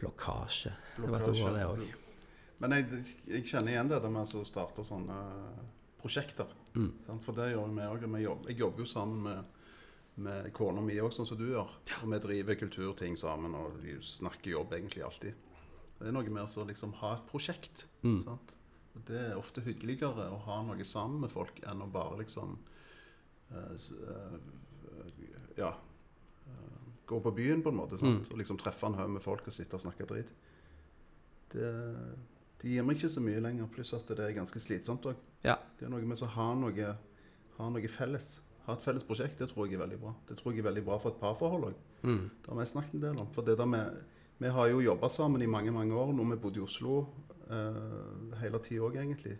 [0.00, 0.74] Blokkasje.
[0.96, 1.86] Det var et ord, det òg.
[2.62, 5.16] Men jeg, jeg kjenner igjen det med å starte sånne
[6.00, 6.50] prosjekter.
[6.74, 6.90] Mm.
[7.04, 7.24] Sant?
[7.24, 8.06] For det gjør vi òg.
[8.22, 9.64] Jobb, jeg jobber jo sammen med,
[10.26, 11.72] med kona mi òg, sånn som du gjør.
[12.02, 15.42] Og vi driver kulturting sammen og vi snakker jobb egentlig alltid.
[15.96, 17.86] Det er noe med å liksom ha et prosjekt.
[18.04, 18.20] Mm.
[19.06, 22.58] Det er ofte hyggeligere å ha noe sammen med folk enn å bare liksom eh,
[22.58, 22.75] eh,
[25.56, 25.72] Ja.
[26.46, 27.98] eh, gå på byen, på en måte.
[27.98, 28.30] Sant?
[28.32, 30.32] Og liksom treffe en haug med folk og sitte og snakke drit.
[31.52, 31.68] Det,
[32.62, 33.68] det gir meg ikke så mye lenger.
[33.72, 35.16] Pluss at det er ganske slitsomt òg.
[35.46, 35.56] Ja.
[35.78, 36.96] Det er noe med å ha noe,
[37.58, 38.40] ha noe felles.
[38.66, 40.12] Ha et felles prosjekt, det tror jeg er veldig bra.
[40.26, 41.76] Det tror jeg er veldig bra for et parforhold òg.
[42.02, 42.24] Mm.
[42.42, 43.28] Det har vi snakket en del om.
[43.32, 44.00] For det der med,
[44.42, 46.10] vi har jo jobba sammen i mange mange år.
[46.12, 46.96] Nå vi bodde i Oslo
[47.46, 49.36] eh, hele tida òg, egentlig.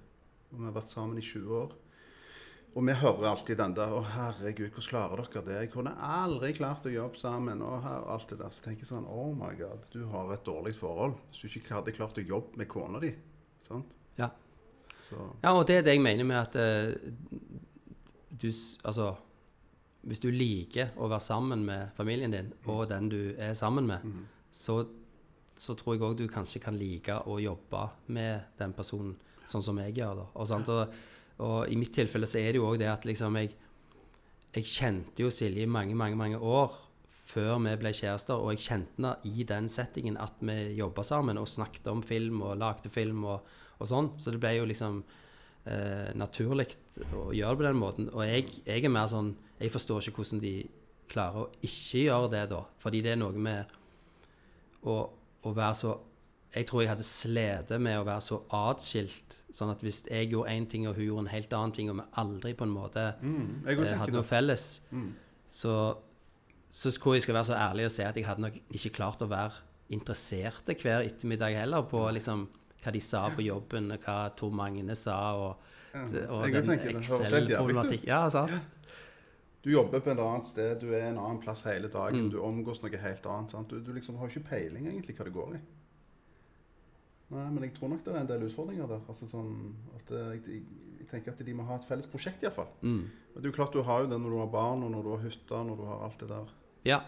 [0.53, 1.75] Og vi har vært sammen i 20 år.
[2.77, 6.53] Og vi hører alltid den der 'Å, herregud, hvordan klarer dere det?' 'Jeg kunne aldri
[6.53, 8.51] klart å jobbe sammen.' Og her, alt det der.
[8.51, 11.75] Så tenker jeg sånn 'Oh my God, du har et dårlig forhold hvis du ikke
[11.75, 13.15] hadde klart å jobbe med kona di.'
[13.63, 13.97] Sant?
[14.19, 14.29] Ja.
[15.01, 16.95] Så Ja, og det er det jeg mener med at uh,
[18.31, 18.53] du
[18.85, 19.17] Altså
[20.03, 23.99] Hvis du liker å være sammen med familien din og den du er sammen med,
[24.53, 24.87] så,
[25.57, 29.79] så tror jeg òg du kanskje kan like å jobbe med den personen sånn som
[29.79, 30.15] jeg gjør.
[30.15, 30.27] da.
[30.35, 30.69] Og, sant?
[30.69, 30.95] Og,
[31.45, 33.55] og i mitt tilfelle så er det jo òg det at liksom jeg
[34.57, 36.73] Jeg kjente jo Silje i mange, mange, mange år
[37.27, 41.37] før vi ble kjærester, og jeg kjente henne i den settingen at vi jobba sammen
[41.37, 43.45] og snakket om film og lagde film og,
[43.77, 44.13] og sånn.
[44.17, 45.03] Så det ble jo liksom
[45.67, 46.71] eh, naturlig
[47.13, 48.09] å gjøre det på den måten.
[48.15, 50.55] Og jeg, jeg er mer sånn Jeg forstår ikke hvordan de
[51.09, 52.63] klarer å ikke gjøre det, da.
[52.83, 53.77] Fordi det er noe med
[54.85, 54.97] å,
[55.43, 55.95] å være så
[56.57, 59.37] Jeg tror jeg hadde slitt med å være så atskilt.
[59.53, 61.99] Sånn at hvis jeg gjorde én ting, og hun gjorde en helt annen ting, og
[62.01, 65.11] vi aldri på en måte mm, eh, hadde noe felles, Mm.
[65.49, 65.75] så,
[66.73, 69.23] så tror jeg skal være så ærlig og si at jeg hadde nok ikke klart
[69.25, 69.53] å være
[69.95, 72.49] interessert hver ettermiddag heller på liksom
[72.83, 75.57] hva de sa på jobben, og hva Tor Magne sa, og,
[75.95, 77.51] og jeg den tenker det høres helt jævlig ut.
[77.51, 78.05] Excel-problematikk.
[78.07, 78.53] Ja, sant?
[79.67, 82.31] Du jobber på et annet sted, du er en annen plass hele dagen, Mm.
[82.31, 83.51] du omgås noe helt annet.
[83.51, 83.69] Sant?
[83.71, 85.61] Du, du liksom har ikke peiling egentlig hva det går i.
[87.35, 89.03] Nei, men jeg tror nok det er en del utfordringer der.
[89.11, 89.53] Altså sånn
[89.99, 90.63] at eh, jeg,
[91.01, 92.71] jeg, tenker at de må ha et felles prosjekt iallfall.
[92.87, 93.03] Mm.
[93.03, 95.07] Men det er jo klart du har jo det når du har barn, og når
[95.07, 96.53] du har hytte, når du har alt det der.
[96.87, 97.01] Ja.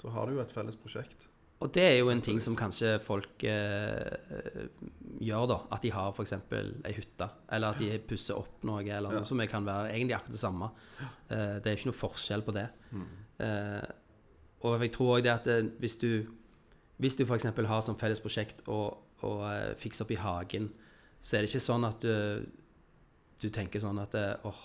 [0.00, 1.28] Så har du jo et felles prosjekt.
[1.64, 4.66] Og det er jo en ting som kanskje folk eh,
[5.24, 5.58] gjør, da.
[5.72, 6.34] At de har f.eks.
[6.52, 9.22] ei hytte, eller at de pusser opp noe, eller Ja.
[9.22, 10.70] noe som kan være egentlig akkurat det samme.
[11.00, 12.66] Eh, det er ikke noe forskjell på det.
[13.40, 13.88] Eh,
[14.64, 16.10] og jeg tror òg det at eh, hvis du
[16.96, 17.44] hvis du f.eks.
[17.44, 20.70] har som felles prosjekt å, å eh, fikse opp i hagen,
[21.20, 22.44] så er det ikke sånn at du,
[23.40, 24.64] du tenker sånn at eh, åh,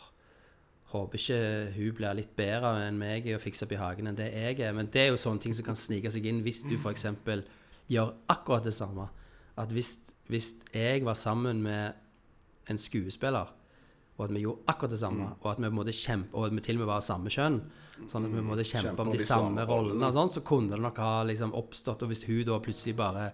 [0.91, 1.39] håper ikke
[1.77, 4.59] hun blir litt bedre enn meg i å fikse opp i hagen enn det jeg
[4.59, 4.75] er.
[4.75, 7.07] Men det er jo sånne ting som kan snike seg inn hvis du f.eks.
[7.91, 9.07] gjør akkurat det samme.
[9.59, 9.99] At hvis,
[10.31, 11.95] hvis jeg var sammen med
[12.71, 13.53] en skuespiller,
[14.17, 16.65] og at vi gjorde akkurat det samme, og at vi måtte kjempe, og at vi
[16.65, 17.57] til og med var samme kjønn,
[18.11, 20.99] sånn at vi måtte kjempe om de samme rollene, og sånn, så kunne det nok
[21.01, 22.03] ha liksom oppstått.
[22.05, 23.31] Og hvis hun da plutselig bare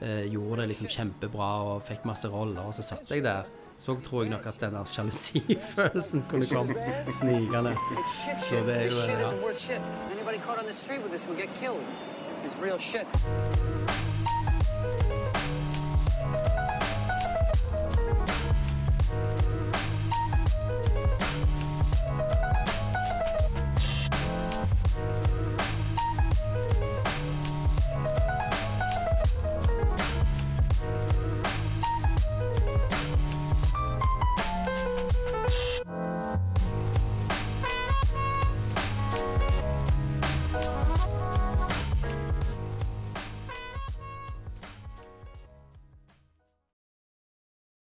[0.00, 4.22] gjorde det liksom kjempebra og fikk masse roller, og så satt jeg der, så tror
[4.24, 6.78] jeg nok at den der sjalusifølelsen kunne kommet
[7.14, 7.74] snikende.
[8.38, 8.94] Så det er jo
[13.74, 14.17] there